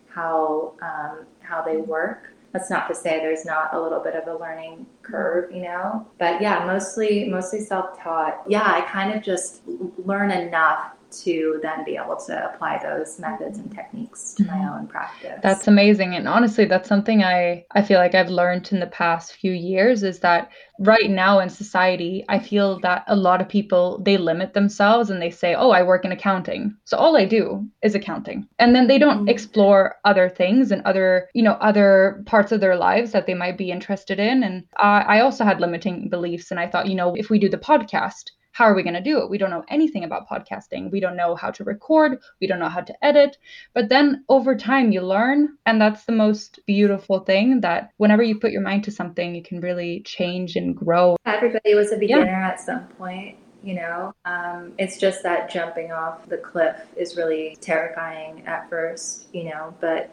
how 0.08 0.74
um, 0.82 1.26
how 1.40 1.62
they 1.62 1.76
work. 1.76 2.31
That's 2.52 2.68
not 2.68 2.88
to 2.88 2.94
say 2.94 3.18
there's 3.18 3.44
not 3.44 3.74
a 3.74 3.80
little 3.80 4.00
bit 4.00 4.14
of 4.14 4.28
a 4.28 4.38
learning 4.38 4.86
curve, 5.02 5.50
you 5.50 5.62
know. 5.62 6.06
But 6.18 6.42
yeah, 6.42 6.64
mostly 6.66 7.28
mostly 7.28 7.60
self 7.60 7.98
taught. 7.98 8.42
Yeah, 8.46 8.64
I 8.64 8.82
kind 8.82 9.14
of 9.14 9.22
just 9.22 9.62
learn 10.04 10.30
enough 10.30 10.92
to 11.12 11.58
then 11.62 11.84
be 11.84 11.96
able 11.96 12.16
to 12.16 12.52
apply 12.52 12.80
those 12.82 13.18
methods 13.18 13.58
and 13.58 13.72
techniques 13.74 14.34
to 14.34 14.44
my 14.44 14.54
mm-hmm. 14.54 14.68
own 14.68 14.86
practice. 14.86 15.38
That's 15.42 15.68
amazing. 15.68 16.14
And 16.14 16.26
honestly, 16.26 16.64
that's 16.64 16.88
something 16.88 17.22
I, 17.22 17.64
I 17.72 17.82
feel 17.82 17.98
like 17.98 18.14
I've 18.14 18.30
learned 18.30 18.72
in 18.72 18.80
the 18.80 18.86
past 18.86 19.34
few 19.34 19.52
years 19.52 20.02
is 20.02 20.20
that 20.20 20.50
right 20.78 21.10
now 21.10 21.38
in 21.38 21.48
society, 21.48 22.24
I 22.28 22.38
feel 22.38 22.80
that 22.80 23.04
a 23.06 23.16
lot 23.16 23.40
of 23.40 23.48
people 23.48 24.00
they 24.04 24.16
limit 24.16 24.54
themselves 24.54 25.10
and 25.10 25.20
they 25.20 25.30
say, 25.30 25.54
Oh, 25.54 25.70
I 25.70 25.82
work 25.82 26.04
in 26.04 26.12
accounting. 26.12 26.76
So 26.84 26.96
all 26.96 27.16
I 27.16 27.24
do 27.24 27.66
is 27.82 27.94
accounting. 27.94 28.48
And 28.58 28.74
then 28.74 28.86
they 28.86 28.98
don't 28.98 29.20
mm-hmm. 29.20 29.28
explore 29.28 29.96
other 30.04 30.28
things 30.28 30.72
and 30.72 30.82
other, 30.82 31.28
you 31.34 31.42
know, 31.42 31.52
other 31.54 32.22
parts 32.26 32.52
of 32.52 32.60
their 32.60 32.76
lives 32.76 33.12
that 33.12 33.26
they 33.26 33.34
might 33.34 33.58
be 33.58 33.70
interested 33.70 34.18
in. 34.18 34.42
And 34.42 34.64
I, 34.78 35.00
I 35.00 35.20
also 35.20 35.44
had 35.44 35.60
limiting 35.60 36.08
beliefs. 36.08 36.50
And 36.50 36.58
I 36.58 36.68
thought, 36.68 36.88
you 36.88 36.94
know, 36.94 37.14
if 37.14 37.30
we 37.30 37.38
do 37.38 37.48
the 37.48 37.58
podcast, 37.58 38.30
how 38.52 38.64
are 38.64 38.74
we 38.74 38.82
going 38.82 38.94
to 38.94 39.00
do 39.00 39.18
it? 39.18 39.30
We 39.30 39.38
don't 39.38 39.50
know 39.50 39.64
anything 39.68 40.04
about 40.04 40.28
podcasting. 40.28 40.90
We 40.90 41.00
don't 41.00 41.16
know 41.16 41.34
how 41.34 41.50
to 41.52 41.64
record. 41.64 42.20
We 42.40 42.46
don't 42.46 42.58
know 42.58 42.68
how 42.68 42.82
to 42.82 43.04
edit. 43.04 43.38
But 43.74 43.88
then 43.88 44.24
over 44.28 44.54
time, 44.54 44.92
you 44.92 45.00
learn. 45.02 45.56
And 45.66 45.80
that's 45.80 46.04
the 46.04 46.12
most 46.12 46.60
beautiful 46.66 47.20
thing 47.20 47.62
that 47.62 47.90
whenever 47.96 48.22
you 48.22 48.38
put 48.38 48.52
your 48.52 48.62
mind 48.62 48.84
to 48.84 48.90
something, 48.90 49.34
you 49.34 49.42
can 49.42 49.60
really 49.60 50.02
change 50.02 50.56
and 50.56 50.76
grow. 50.76 51.16
Everybody 51.26 51.74
was 51.74 51.92
a 51.92 51.96
beginner 51.96 52.26
yeah. 52.26 52.48
at 52.48 52.60
some 52.60 52.86
point 52.98 53.38
you 53.64 53.74
know 53.74 54.12
um, 54.24 54.72
it's 54.76 54.98
just 54.98 55.22
that 55.22 55.48
jumping 55.48 55.92
off 55.92 56.28
the 56.28 56.36
cliff 56.36 56.76
is 56.96 57.16
really 57.16 57.56
terrifying 57.60 58.44
at 58.46 58.68
first 58.68 59.26
you 59.32 59.44
know 59.44 59.72
but 59.80 60.10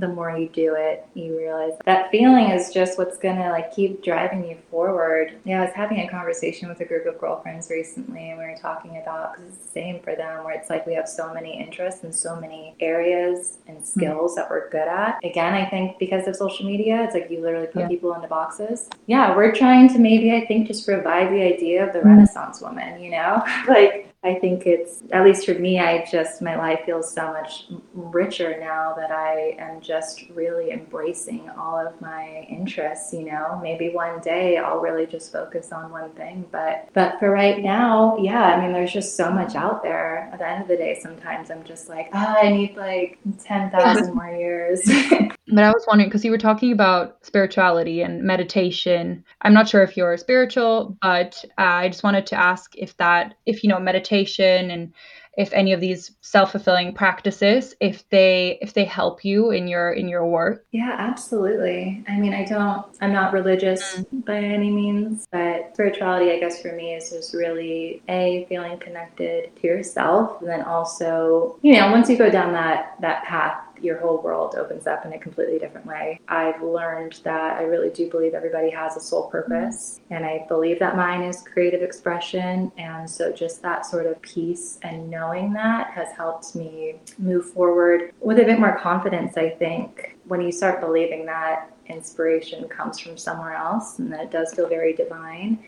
the 0.00 0.08
more 0.08 0.36
you 0.36 0.48
do 0.48 0.74
it, 0.76 1.06
you 1.14 1.36
realize 1.36 1.72
that 1.84 2.10
feeling 2.10 2.50
is 2.50 2.72
just 2.72 2.98
what's 2.98 3.18
gonna 3.18 3.50
like 3.50 3.74
keep 3.74 4.02
driving 4.02 4.48
you 4.48 4.56
forward. 4.70 5.38
Yeah, 5.44 5.62
I 5.62 5.64
was 5.64 5.74
having 5.74 6.00
a 6.00 6.08
conversation 6.08 6.68
with 6.68 6.80
a 6.80 6.84
group 6.84 7.06
of 7.06 7.18
girlfriends 7.18 7.70
recently, 7.70 8.30
and 8.30 8.38
we 8.38 8.44
were 8.44 8.56
talking 8.56 8.98
about 8.98 9.34
because 9.34 9.52
it's 9.52 9.64
the 9.64 9.70
same 9.70 10.00
for 10.00 10.14
them, 10.14 10.44
where 10.44 10.54
it's 10.54 10.70
like 10.70 10.86
we 10.86 10.94
have 10.94 11.08
so 11.08 11.32
many 11.32 11.58
interests 11.60 12.04
and 12.04 12.14
so 12.14 12.36
many 12.40 12.74
areas 12.80 13.58
and 13.66 13.84
skills 13.86 14.32
mm-hmm. 14.32 14.40
that 14.40 14.50
we're 14.50 14.68
good 14.70 14.88
at. 14.88 15.18
Again, 15.24 15.54
I 15.54 15.68
think 15.68 15.98
because 15.98 16.26
of 16.26 16.36
social 16.36 16.66
media, 16.66 17.02
it's 17.04 17.14
like 17.14 17.30
you 17.30 17.40
literally 17.40 17.66
put 17.66 17.82
yeah. 17.82 17.88
people 17.88 18.14
into 18.14 18.28
boxes. 18.28 18.88
Yeah, 19.06 19.36
we're 19.36 19.54
trying 19.54 19.88
to 19.90 19.98
maybe 19.98 20.32
I 20.32 20.46
think 20.46 20.66
just 20.66 20.86
revive 20.88 21.30
the 21.30 21.42
idea 21.42 21.86
of 21.86 21.92
the 21.92 22.00
mm-hmm. 22.00 22.08
Renaissance 22.08 22.60
woman. 22.60 23.00
You 23.00 23.10
know, 23.10 23.42
like 23.68 24.07
I 24.24 24.34
think 24.34 24.66
it's, 24.66 25.04
at 25.12 25.24
least 25.24 25.46
for 25.46 25.54
me, 25.54 25.78
I 25.78 26.04
just, 26.10 26.42
my 26.42 26.56
life 26.56 26.80
feels 26.84 27.12
so 27.12 27.32
much 27.32 27.66
richer 27.94 28.58
now 28.58 28.92
that 28.96 29.12
I 29.12 29.56
am 29.60 29.80
just 29.80 30.24
really 30.30 30.72
embracing 30.72 31.48
all 31.50 31.78
of 31.78 32.00
my 32.00 32.44
interests, 32.50 33.12
you 33.12 33.24
know. 33.30 33.60
Maybe 33.62 33.90
one 33.90 34.20
day 34.20 34.56
I'll 34.56 34.80
really 34.80 35.06
just 35.06 35.30
focus 35.30 35.70
on 35.70 35.92
one 35.92 36.10
thing, 36.10 36.46
but, 36.50 36.88
but 36.94 37.20
for 37.20 37.30
right 37.30 37.62
now, 37.62 38.16
yeah, 38.18 38.42
I 38.42 38.60
mean, 38.60 38.72
there's 38.72 38.92
just 38.92 39.16
so 39.16 39.30
much 39.30 39.54
out 39.54 39.84
there. 39.84 40.28
At 40.32 40.40
the 40.40 40.48
end 40.48 40.62
of 40.62 40.68
the 40.68 40.76
day, 40.76 40.98
sometimes 41.00 41.52
I'm 41.52 41.62
just 41.62 41.88
like, 41.88 42.08
oh, 42.12 42.36
I 42.42 42.50
need 42.50 42.76
like 42.76 43.20
10,000 43.44 44.14
more 44.14 44.30
years. 44.30 44.82
but 45.52 45.64
I 45.64 45.70
was 45.70 45.84
wondering, 45.86 46.08
because 46.08 46.24
you 46.24 46.30
were 46.30 46.38
talking 46.38 46.72
about 46.72 47.24
spirituality 47.24 48.02
and 48.02 48.22
meditation. 48.22 49.24
I'm 49.42 49.54
not 49.54 49.68
sure 49.68 49.82
if 49.82 49.96
you're 49.96 50.16
spiritual, 50.16 50.96
but 51.00 51.44
uh, 51.58 51.62
I 51.62 51.88
just 51.88 52.04
wanted 52.04 52.26
to 52.26 52.36
ask 52.36 52.74
if 52.76 52.96
that, 52.98 53.34
if, 53.46 53.62
you 53.62 53.68
know, 53.68 53.78
meditation 53.78 54.70
and 54.70 54.92
if 55.38 55.52
any 55.52 55.72
of 55.72 55.80
these 55.80 56.10
self-fulfilling 56.20 56.92
practices 56.92 57.74
if 57.80 58.06
they 58.10 58.58
if 58.60 58.74
they 58.74 58.84
help 58.84 59.24
you 59.24 59.52
in 59.52 59.68
your 59.68 59.92
in 59.92 60.08
your 60.08 60.26
work 60.26 60.66
yeah 60.72 60.96
absolutely 60.98 62.04
i 62.08 62.18
mean 62.18 62.34
i 62.34 62.44
don't 62.44 62.84
i'm 63.00 63.12
not 63.12 63.32
religious 63.32 63.96
mm-hmm. 63.96 64.18
by 64.20 64.36
any 64.36 64.68
means 64.68 65.26
but 65.30 65.70
spirituality 65.72 66.32
i 66.32 66.38
guess 66.38 66.60
for 66.60 66.72
me 66.72 66.92
is 66.92 67.10
just 67.10 67.32
really 67.32 68.02
a 68.08 68.44
feeling 68.48 68.78
connected 68.80 69.54
to 69.56 69.66
yourself 69.66 70.40
and 70.40 70.50
then 70.50 70.62
also 70.62 71.56
you 71.62 71.74
know 71.74 71.90
once 71.90 72.10
you 72.10 72.18
go 72.18 72.28
down 72.28 72.52
that 72.52 72.96
that 73.00 73.22
path 73.24 73.62
your 73.82 73.98
whole 73.98 74.20
world 74.22 74.54
opens 74.56 74.86
up 74.86 75.04
in 75.04 75.12
a 75.12 75.18
completely 75.18 75.58
different 75.58 75.86
way. 75.86 76.20
I've 76.28 76.62
learned 76.62 77.20
that 77.24 77.58
I 77.58 77.62
really 77.62 77.90
do 77.90 78.10
believe 78.10 78.34
everybody 78.34 78.70
has 78.70 78.96
a 78.96 79.00
soul 79.00 79.28
purpose, 79.28 80.00
and 80.10 80.24
I 80.24 80.44
believe 80.48 80.78
that 80.78 80.96
mine 80.96 81.22
is 81.22 81.42
creative 81.42 81.82
expression. 81.82 82.72
And 82.78 83.08
so, 83.08 83.32
just 83.32 83.62
that 83.62 83.86
sort 83.86 84.06
of 84.06 84.20
peace 84.22 84.78
and 84.82 85.10
knowing 85.10 85.52
that 85.54 85.90
has 85.90 86.12
helped 86.12 86.54
me 86.54 86.96
move 87.18 87.50
forward 87.50 88.12
with 88.20 88.38
a 88.38 88.44
bit 88.44 88.58
more 88.58 88.78
confidence, 88.78 89.36
I 89.36 89.50
think. 89.50 90.16
When 90.26 90.40
you 90.40 90.52
start 90.52 90.80
believing 90.80 91.24
that 91.26 91.72
inspiration 91.86 92.68
comes 92.68 92.98
from 92.98 93.16
somewhere 93.16 93.54
else 93.54 93.98
and 93.98 94.12
that 94.12 94.24
it 94.24 94.30
does 94.30 94.52
feel 94.52 94.68
very 94.68 94.92
divine, 94.92 95.64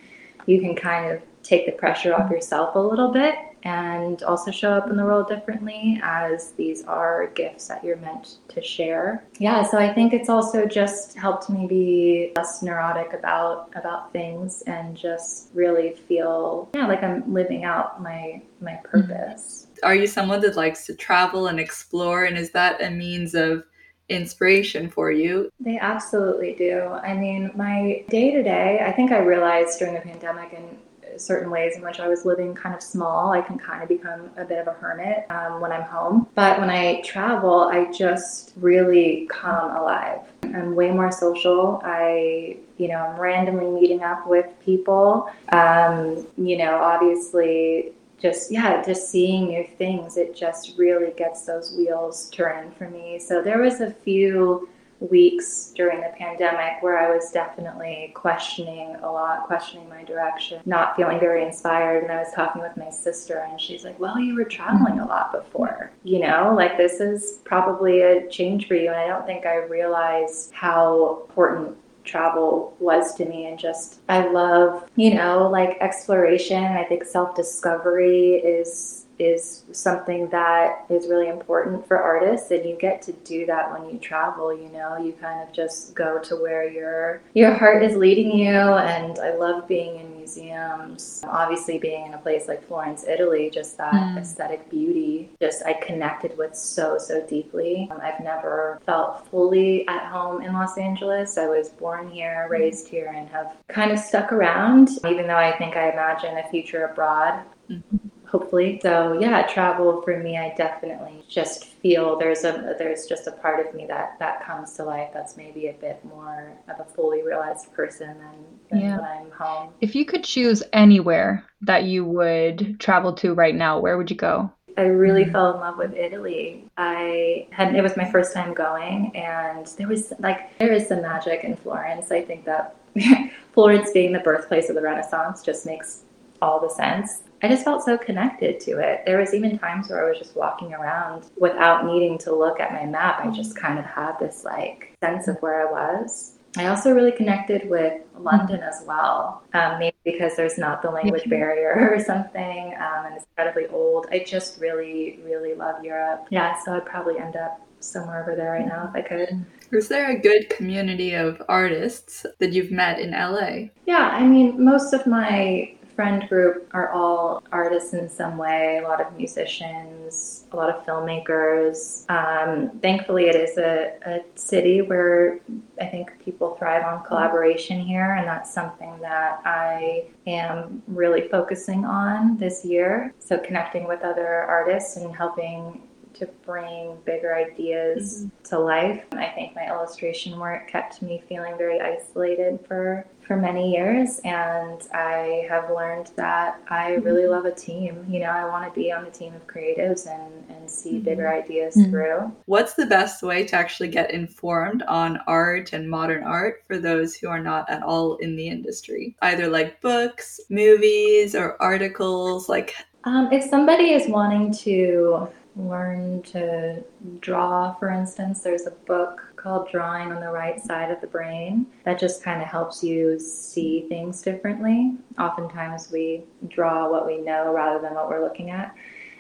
you 0.46 0.60
can 0.60 0.74
kind 0.74 1.10
of 1.10 1.22
take 1.42 1.66
the 1.66 1.72
pressure 1.72 2.14
off 2.14 2.30
yourself 2.30 2.74
a 2.74 2.78
little 2.78 3.10
bit 3.10 3.34
and 3.62 4.22
also 4.22 4.50
show 4.50 4.72
up 4.72 4.88
in 4.88 4.96
the 4.96 5.04
world 5.04 5.28
differently 5.28 6.00
as 6.02 6.52
these 6.52 6.84
are 6.84 7.28
gifts 7.34 7.68
that 7.68 7.84
you're 7.84 7.96
meant 7.96 8.38
to 8.48 8.62
share. 8.62 9.24
Yeah, 9.38 9.62
so 9.62 9.78
I 9.78 9.92
think 9.92 10.12
it's 10.12 10.28
also 10.28 10.66
just 10.66 11.16
helped 11.16 11.50
me 11.50 11.66
be 11.66 12.32
less 12.36 12.62
neurotic 12.62 13.12
about 13.12 13.70
about 13.76 14.12
things 14.12 14.62
and 14.62 14.96
just 14.96 15.50
really 15.54 15.94
feel 16.08 16.68
yeah, 16.74 16.86
like 16.86 17.02
I'm 17.02 17.32
living 17.32 17.64
out 17.64 18.02
my 18.02 18.42
my 18.60 18.72
mm-hmm. 18.72 19.08
purpose. 19.08 19.66
Are 19.82 19.94
you 19.94 20.06
someone 20.06 20.40
that 20.40 20.56
likes 20.56 20.86
to 20.86 20.94
travel 20.94 21.46
and 21.46 21.58
explore 21.58 22.24
and 22.24 22.36
is 22.36 22.50
that 22.50 22.82
a 22.82 22.90
means 22.90 23.34
of 23.34 23.64
inspiration 24.10 24.90
for 24.90 25.10
you? 25.10 25.50
They 25.60 25.78
absolutely 25.78 26.54
do. 26.54 26.82
I 27.02 27.14
mean, 27.14 27.50
my 27.54 28.04
day 28.10 28.32
to 28.32 28.42
day, 28.42 28.80
I 28.84 28.92
think 28.92 29.12
I 29.12 29.18
realized 29.18 29.78
during 29.78 29.94
the 29.94 30.00
pandemic 30.00 30.52
and 30.52 30.76
certain 31.20 31.50
ways 31.50 31.76
in 31.76 31.82
which 31.82 32.00
I 32.00 32.08
was 32.08 32.24
living 32.24 32.54
kind 32.54 32.74
of 32.74 32.82
small. 32.82 33.32
I 33.32 33.40
can 33.40 33.58
kind 33.58 33.82
of 33.82 33.88
become 33.88 34.30
a 34.36 34.44
bit 34.44 34.58
of 34.58 34.66
a 34.66 34.72
hermit 34.72 35.26
um, 35.30 35.60
when 35.60 35.72
I'm 35.72 35.82
home. 35.82 36.28
But 36.34 36.58
when 36.60 36.70
I 36.70 37.00
travel, 37.02 37.68
I 37.72 37.90
just 37.92 38.52
really 38.56 39.26
come 39.30 39.76
alive. 39.76 40.20
I'm 40.42 40.74
way 40.74 40.90
more 40.90 41.12
social. 41.12 41.80
I, 41.84 42.56
you 42.78 42.88
know, 42.88 42.96
I'm 42.96 43.20
randomly 43.20 43.70
meeting 43.80 44.02
up 44.02 44.26
with 44.26 44.46
people. 44.64 45.30
Um, 45.50 46.26
you 46.36 46.56
know, 46.56 46.76
obviously, 46.76 47.92
just 48.20 48.50
yeah, 48.50 48.82
just 48.84 49.10
seeing 49.10 49.48
new 49.48 49.66
things. 49.78 50.16
It 50.16 50.36
just 50.36 50.76
really 50.76 51.12
gets 51.12 51.46
those 51.46 51.72
wheels 51.76 52.28
turning 52.30 52.70
for 52.72 52.88
me. 52.90 53.18
So 53.18 53.42
there 53.42 53.58
was 53.58 53.80
a 53.80 53.90
few 53.90 54.68
weeks 55.00 55.72
during 55.74 56.00
the 56.00 56.12
pandemic 56.16 56.82
where 56.82 56.98
I 56.98 57.14
was 57.14 57.30
definitely 57.30 58.12
questioning 58.14 58.96
a 59.02 59.10
lot, 59.10 59.46
questioning 59.46 59.88
my 59.88 60.04
direction, 60.04 60.60
not 60.66 60.96
feeling 60.96 61.18
very 61.18 61.44
inspired. 61.44 62.02
And 62.02 62.12
I 62.12 62.18
was 62.18 62.32
talking 62.34 62.62
with 62.62 62.76
my 62.76 62.90
sister, 62.90 63.46
and 63.48 63.60
she's 63.60 63.84
like, 63.84 63.98
Well, 63.98 64.18
you 64.18 64.34
were 64.34 64.44
traveling 64.44 65.00
a 65.00 65.06
lot 65.06 65.32
before, 65.32 65.90
you 66.04 66.20
know, 66.20 66.54
like 66.56 66.76
this 66.76 67.00
is 67.00 67.38
probably 67.44 68.02
a 68.02 68.28
change 68.28 68.68
for 68.68 68.74
you. 68.74 68.88
And 68.88 68.98
I 68.98 69.06
don't 69.06 69.26
think 69.26 69.46
I 69.46 69.56
realized 69.56 70.52
how 70.52 71.24
important 71.28 71.76
travel 72.04 72.74
was 72.80 73.14
to 73.14 73.24
me 73.24 73.46
and 73.46 73.58
just 73.58 74.00
I 74.08 74.26
love, 74.26 74.88
you 74.96 75.14
know, 75.14 75.48
like 75.48 75.76
exploration. 75.80 76.62
I 76.64 76.84
think 76.84 77.04
self-discovery 77.04 78.36
is 78.36 78.99
is 79.20 79.64
something 79.72 80.28
that 80.30 80.86
is 80.88 81.06
really 81.06 81.28
important 81.28 81.86
for 81.86 81.98
artists 81.98 82.50
and 82.50 82.64
you 82.64 82.76
get 82.76 83.02
to 83.02 83.12
do 83.12 83.44
that 83.46 83.70
when 83.70 83.88
you 83.90 83.98
travel 83.98 84.56
you 84.56 84.70
know? 84.70 84.96
You 84.96 85.12
kind 85.12 85.46
of 85.46 85.54
just 85.54 85.94
go 85.94 86.18
to 86.20 86.36
where 86.36 86.68
your 86.68 87.20
your 87.34 87.52
heart 87.52 87.82
is 87.82 87.96
leading 87.96 88.36
you 88.36 88.48
and 88.48 89.18
i 89.18 89.34
love 89.34 89.68
being 89.68 90.00
in 90.00 90.16
museums. 90.16 91.22
Obviously 91.26 91.78
being 91.78 92.06
in 92.06 92.14
a 92.14 92.18
place 92.18 92.48
like 92.48 92.66
florence 92.66 93.04
italy 93.04 93.50
just 93.50 93.76
that 93.76 93.92
mm. 93.92 94.18
aesthetic 94.18 94.68
beauty 94.70 95.30
just 95.40 95.62
i 95.66 95.74
connected 95.74 96.36
with 96.38 96.56
so 96.56 96.96
so 96.98 97.24
deeply. 97.26 97.88
Um, 97.90 98.00
i've 98.02 98.20
never 98.20 98.80
felt 98.86 99.28
fully 99.28 99.86
at 99.88 100.06
home 100.06 100.42
in 100.42 100.54
los 100.54 100.78
angeles. 100.78 101.36
I 101.36 101.46
was 101.46 101.68
born 101.68 102.10
here 102.10 102.46
mm. 102.48 102.50
raised 102.50 102.88
here 102.88 103.12
and 103.14 103.28
have 103.28 103.56
kind 103.68 103.90
of 103.90 103.98
stuck 103.98 104.32
around 104.32 104.88
even 105.06 105.26
though 105.26 105.36
i 105.36 105.56
think 105.58 105.76
i 105.76 105.90
imagine 105.90 106.38
a 106.38 106.48
future 106.48 106.86
abroad. 106.86 107.44
Mm-hmm 107.68 108.09
hopefully. 108.30 108.78
So 108.82 109.18
yeah, 109.20 109.46
travel 109.46 110.02
for 110.02 110.18
me, 110.18 110.38
I 110.38 110.54
definitely 110.56 111.24
just 111.28 111.64
feel 111.64 112.18
there's 112.18 112.44
a 112.44 112.74
there's 112.78 113.06
just 113.06 113.26
a 113.26 113.32
part 113.32 113.66
of 113.66 113.74
me 113.74 113.86
that 113.86 114.18
that 114.18 114.44
comes 114.44 114.72
to 114.74 114.84
life 114.84 115.10
that's 115.12 115.36
maybe 115.36 115.68
a 115.68 115.72
bit 115.74 116.04
more 116.04 116.52
of 116.68 116.80
a 116.80 116.84
fully 116.84 117.22
realized 117.22 117.72
person 117.72 118.16
than, 118.18 118.44
than 118.70 118.80
yeah. 118.80 118.96
when 118.98 119.04
I'm 119.04 119.30
home. 119.32 119.72
If 119.80 119.94
you 119.94 120.04
could 120.04 120.24
choose 120.24 120.62
anywhere 120.72 121.44
that 121.62 121.84
you 121.84 122.04
would 122.04 122.78
travel 122.78 123.12
to 123.14 123.34
right 123.34 123.54
now, 123.54 123.78
where 123.78 123.96
would 123.96 124.10
you 124.10 124.16
go? 124.16 124.50
I 124.76 124.82
really 124.82 125.24
mm-hmm. 125.24 125.32
fell 125.32 125.54
in 125.54 125.60
love 125.60 125.78
with 125.78 125.94
Italy. 125.94 126.64
I 126.76 127.48
had 127.50 127.74
it 127.74 127.82
was 127.82 127.96
my 127.96 128.10
first 128.10 128.32
time 128.32 128.54
going, 128.54 129.14
and 129.16 129.66
there 129.76 129.88
was 129.88 130.12
like 130.20 130.56
there 130.58 130.72
is 130.72 130.86
some 130.86 131.02
magic 131.02 131.44
in 131.44 131.56
Florence. 131.56 132.12
I 132.12 132.22
think 132.22 132.44
that 132.44 132.76
Florence 133.52 133.90
being 133.92 134.12
the 134.12 134.20
birthplace 134.20 134.68
of 134.68 134.76
the 134.76 134.82
Renaissance 134.82 135.42
just 135.42 135.66
makes 135.66 136.02
all 136.40 136.60
the 136.60 136.70
sense. 136.70 137.22
I 137.42 137.48
just 137.48 137.64
felt 137.64 137.84
so 137.84 137.96
connected 137.96 138.60
to 138.60 138.78
it. 138.78 139.02
There 139.06 139.18
was 139.18 139.32
even 139.34 139.58
times 139.58 139.88
where 139.88 140.04
I 140.04 140.08
was 140.08 140.18
just 140.18 140.36
walking 140.36 140.74
around 140.74 141.24
without 141.36 141.86
needing 141.86 142.18
to 142.18 142.34
look 142.34 142.60
at 142.60 142.72
my 142.72 142.84
map. 142.84 143.20
I 143.24 143.30
just 143.30 143.56
kind 143.56 143.78
of 143.78 143.84
had 143.84 144.18
this 144.18 144.44
like 144.44 144.96
sense 145.02 145.26
of 145.26 145.36
where 145.40 145.66
I 145.66 145.70
was. 145.70 146.34
I 146.56 146.66
also 146.66 146.92
really 146.92 147.12
connected 147.12 147.70
with 147.70 148.02
London 148.18 148.60
as 148.60 148.82
well, 148.84 149.44
um, 149.54 149.78
maybe 149.78 149.96
because 150.04 150.36
there's 150.36 150.58
not 150.58 150.82
the 150.82 150.90
language 150.90 151.28
barrier 151.28 151.92
or 151.94 152.02
something, 152.02 152.74
um, 152.74 153.06
and 153.06 153.16
it's 153.16 153.26
incredibly 153.30 153.68
old. 153.68 154.08
I 154.10 154.24
just 154.26 154.60
really, 154.60 155.20
really 155.24 155.54
love 155.54 155.84
Europe. 155.84 156.26
Yeah, 156.30 156.60
so 156.64 156.74
I'd 156.74 156.86
probably 156.86 157.18
end 157.18 157.36
up 157.36 157.60
somewhere 157.78 158.20
over 158.20 158.34
there 158.34 158.50
right 158.52 158.66
now 158.66 158.90
if 158.92 158.96
I 158.96 159.06
could. 159.06 159.46
Is 159.70 159.88
there 159.88 160.10
a 160.10 160.18
good 160.18 160.50
community 160.50 161.14
of 161.14 161.40
artists 161.48 162.26
that 162.40 162.52
you've 162.52 162.72
met 162.72 162.98
in 162.98 163.12
LA? 163.12 163.70
Yeah, 163.86 164.10
I 164.12 164.26
mean, 164.26 164.62
most 164.62 164.92
of 164.92 165.06
my 165.06 165.72
friend 165.94 166.28
group 166.28 166.68
are 166.72 166.90
all 166.90 167.42
artists 167.52 167.92
in 167.92 168.08
some 168.08 168.36
way, 168.36 168.78
a 168.78 168.86
lot 168.86 169.00
of 169.00 169.16
musicians, 169.16 170.44
a 170.52 170.56
lot 170.56 170.70
of 170.70 170.84
filmmakers. 170.86 172.08
Um, 172.10 172.78
thankfully, 172.80 173.26
it 173.26 173.36
is 173.36 173.58
a, 173.58 173.92
a 174.06 174.20
city 174.34 174.82
where 174.82 175.40
I 175.80 175.86
think 175.86 176.12
people 176.24 176.56
thrive 176.56 176.84
on 176.84 177.04
collaboration 177.04 177.80
here, 177.80 178.14
and 178.14 178.26
that's 178.26 178.52
something 178.52 178.98
that 179.00 179.40
I 179.44 180.04
am 180.26 180.82
really 180.86 181.28
focusing 181.28 181.84
on 181.84 182.38
this 182.38 182.64
year. 182.64 183.14
So, 183.18 183.38
connecting 183.38 183.86
with 183.86 184.02
other 184.02 184.26
artists 184.26 184.96
and 184.96 185.14
helping 185.14 185.82
to 186.14 186.26
bring 186.44 186.96
bigger 187.04 187.34
ideas 187.34 188.24
mm-hmm. 188.24 188.44
to 188.44 188.58
life. 188.58 189.04
I 189.12 189.26
think 189.28 189.54
my 189.54 189.66
illustration 189.68 190.38
work 190.38 190.68
kept 190.68 191.02
me 191.02 191.22
feeling 191.28 191.56
very 191.56 191.80
isolated 191.80 192.60
for 192.66 193.06
for 193.30 193.36
many 193.36 193.70
years 193.70 194.20
and 194.24 194.82
I 194.92 195.46
have 195.48 195.70
learned 195.70 196.10
that 196.16 196.60
I 196.68 196.94
really 196.94 197.22
mm-hmm. 197.22 197.30
love 197.30 197.44
a 197.44 197.54
team. 197.54 198.04
You 198.08 198.18
know, 198.18 198.30
I 198.30 198.44
want 198.44 198.64
to 198.64 198.80
be 198.80 198.90
on 198.90 199.04
a 199.04 199.10
team 199.10 199.34
of 199.34 199.46
creatives 199.46 200.08
and, 200.08 200.32
and 200.50 200.68
see 200.68 200.94
mm-hmm. 200.94 201.04
bigger 201.04 201.32
ideas 201.32 201.76
mm-hmm. 201.76 201.92
through. 201.92 202.32
What's 202.46 202.74
the 202.74 202.86
best 202.86 203.22
way 203.22 203.46
to 203.46 203.54
actually 203.54 203.88
get 203.88 204.10
informed 204.10 204.82
on 204.82 205.20
art 205.28 205.72
and 205.72 205.88
modern 205.88 206.24
art 206.24 206.64
for 206.66 206.78
those 206.78 207.14
who 207.14 207.28
are 207.28 207.38
not 207.38 207.70
at 207.70 207.84
all 207.84 208.16
in 208.16 208.34
the 208.34 208.48
industry? 208.48 209.14
Either 209.22 209.46
like 209.46 209.80
books, 209.80 210.40
movies, 210.50 211.36
or 211.36 211.56
articles, 211.62 212.48
like 212.48 212.74
um, 213.04 213.32
if 213.32 213.44
somebody 213.44 213.92
is 213.92 214.08
wanting 214.08 214.52
to 214.52 215.28
learn 215.56 216.22
to 216.22 216.82
draw, 217.20 217.74
for 217.74 217.90
instance, 217.90 218.42
there's 218.42 218.66
a 218.66 218.70
book 218.70 219.22
called 219.36 219.68
Drawing 219.70 220.12
on 220.12 220.20
the 220.20 220.30
Right 220.30 220.60
Side 220.60 220.90
of 220.90 221.00
the 221.00 221.06
Brain 221.06 221.66
that 221.84 221.98
just 221.98 222.22
kind 222.22 222.40
of 222.40 222.48
helps 222.48 222.84
you 222.84 223.18
see 223.18 223.86
things 223.88 224.22
differently. 224.22 224.94
Oftentimes, 225.18 225.90
we 225.90 226.24
draw 226.48 226.90
what 226.90 227.06
we 227.06 227.18
know 227.18 227.52
rather 227.52 227.80
than 227.80 227.94
what 227.94 228.08
we're 228.08 228.22
looking 228.22 228.50
at. 228.50 228.74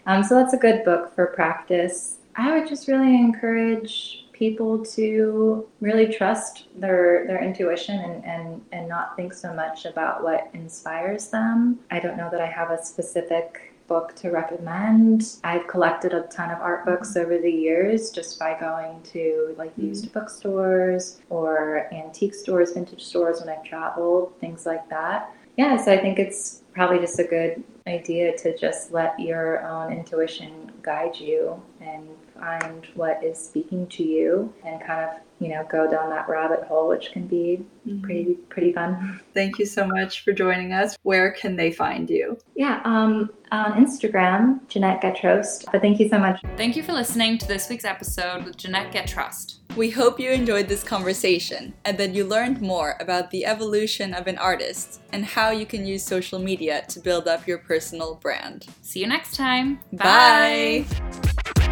Um, 0.06 0.22
so, 0.22 0.34
that's 0.36 0.54
a 0.54 0.58
good 0.58 0.84
book 0.84 1.14
for 1.14 1.26
practice. 1.26 2.18
I 2.36 2.58
would 2.58 2.68
just 2.68 2.88
really 2.88 3.14
encourage 3.14 4.26
people 4.32 4.82
to 4.82 5.68
really 5.82 6.06
trust 6.06 6.68
their 6.74 7.26
their 7.26 7.44
intuition 7.44 7.98
and, 7.98 8.24
and 8.24 8.62
and 8.72 8.88
not 8.88 9.14
think 9.14 9.34
so 9.34 9.52
much 9.52 9.84
about 9.84 10.22
what 10.22 10.48
inspires 10.54 11.28
them. 11.28 11.78
I 11.90 12.00
don't 12.00 12.16
know 12.16 12.30
that 12.30 12.40
I 12.40 12.46
have 12.46 12.70
a 12.70 12.82
specific 12.82 13.69
book 13.90 14.14
to 14.14 14.30
recommend. 14.30 15.24
I've 15.42 15.66
collected 15.66 16.14
a 16.14 16.22
ton 16.28 16.50
of 16.50 16.60
art 16.60 16.86
books 16.86 17.16
over 17.16 17.38
the 17.38 17.50
years 17.50 18.10
just 18.10 18.38
by 18.38 18.58
going 18.58 19.02
to 19.12 19.54
like 19.58 19.72
mm-hmm. 19.72 19.88
used 19.88 20.12
bookstores 20.12 21.20
or 21.28 21.92
antique 21.92 22.34
stores, 22.34 22.72
vintage 22.72 23.02
stores 23.02 23.40
when 23.40 23.48
I've 23.48 23.64
traveled, 23.64 24.32
things 24.40 24.64
like 24.64 24.88
that. 24.90 25.34
Yeah, 25.56 25.76
so 25.76 25.92
I 25.92 25.98
think 25.98 26.20
it's 26.20 26.62
probably 26.72 27.00
just 27.00 27.18
a 27.18 27.24
good 27.24 27.64
idea 27.88 28.36
to 28.38 28.56
just 28.56 28.92
let 28.92 29.18
your 29.18 29.66
own 29.66 29.92
intuition 29.92 30.70
guide 30.82 31.16
you 31.16 31.60
and 31.80 32.08
find 32.38 32.86
what 32.94 33.22
is 33.24 33.38
speaking 33.38 33.86
to 33.88 34.02
you 34.02 34.52
and 34.64 34.80
kind 34.80 35.04
of 35.04 35.10
you 35.38 35.48
know 35.48 35.66
go 35.70 35.90
down 35.90 36.10
that 36.10 36.28
rabbit 36.28 36.62
hole 36.64 36.88
which 36.88 37.12
can 37.12 37.26
be 37.26 37.60
mm-hmm. 37.86 38.00
pretty 38.02 38.34
pretty 38.48 38.72
fun. 38.72 39.20
Thank 39.34 39.58
you 39.58 39.66
so 39.66 39.86
much 39.86 40.22
for 40.24 40.32
joining 40.32 40.72
us. 40.72 40.96
Where 41.02 41.32
can 41.32 41.56
they 41.56 41.72
find 41.72 42.08
you? 42.08 42.38
Yeah 42.54 42.80
um 42.84 43.30
on 43.52 43.72
instagram 43.84 44.60
jeanette 44.68 45.00
getrost 45.02 45.64
but 45.72 45.80
thank 45.80 45.98
you 45.98 46.08
so 46.08 46.18
much. 46.18 46.40
Thank 46.56 46.76
you 46.76 46.82
for 46.82 46.92
listening 46.92 47.38
to 47.38 47.48
this 47.48 47.68
week's 47.68 47.84
episode 47.84 48.44
with 48.44 48.56
jeanette 48.56 48.92
getrost 48.92 49.60
we 49.76 49.90
hope 49.90 50.18
you 50.18 50.30
enjoyed 50.30 50.68
this 50.68 50.82
conversation 50.82 51.72
and 51.84 51.96
that 51.98 52.12
you 52.12 52.24
learned 52.24 52.60
more 52.60 52.96
about 52.98 53.30
the 53.30 53.46
evolution 53.46 54.14
of 54.14 54.26
an 54.26 54.36
artist 54.38 55.00
and 55.12 55.24
how 55.24 55.50
you 55.50 55.64
can 55.64 55.86
use 55.86 56.04
social 56.04 56.38
media 56.38 56.84
to 56.88 56.98
build 56.98 57.28
up 57.28 57.46
your 57.46 57.58
personal 57.58 58.16
brand. 58.16 58.66
See 58.82 59.00
you 59.00 59.06
next 59.06 59.36
time. 59.36 59.78
Bye, 59.92 60.84
bye. 60.88 61.66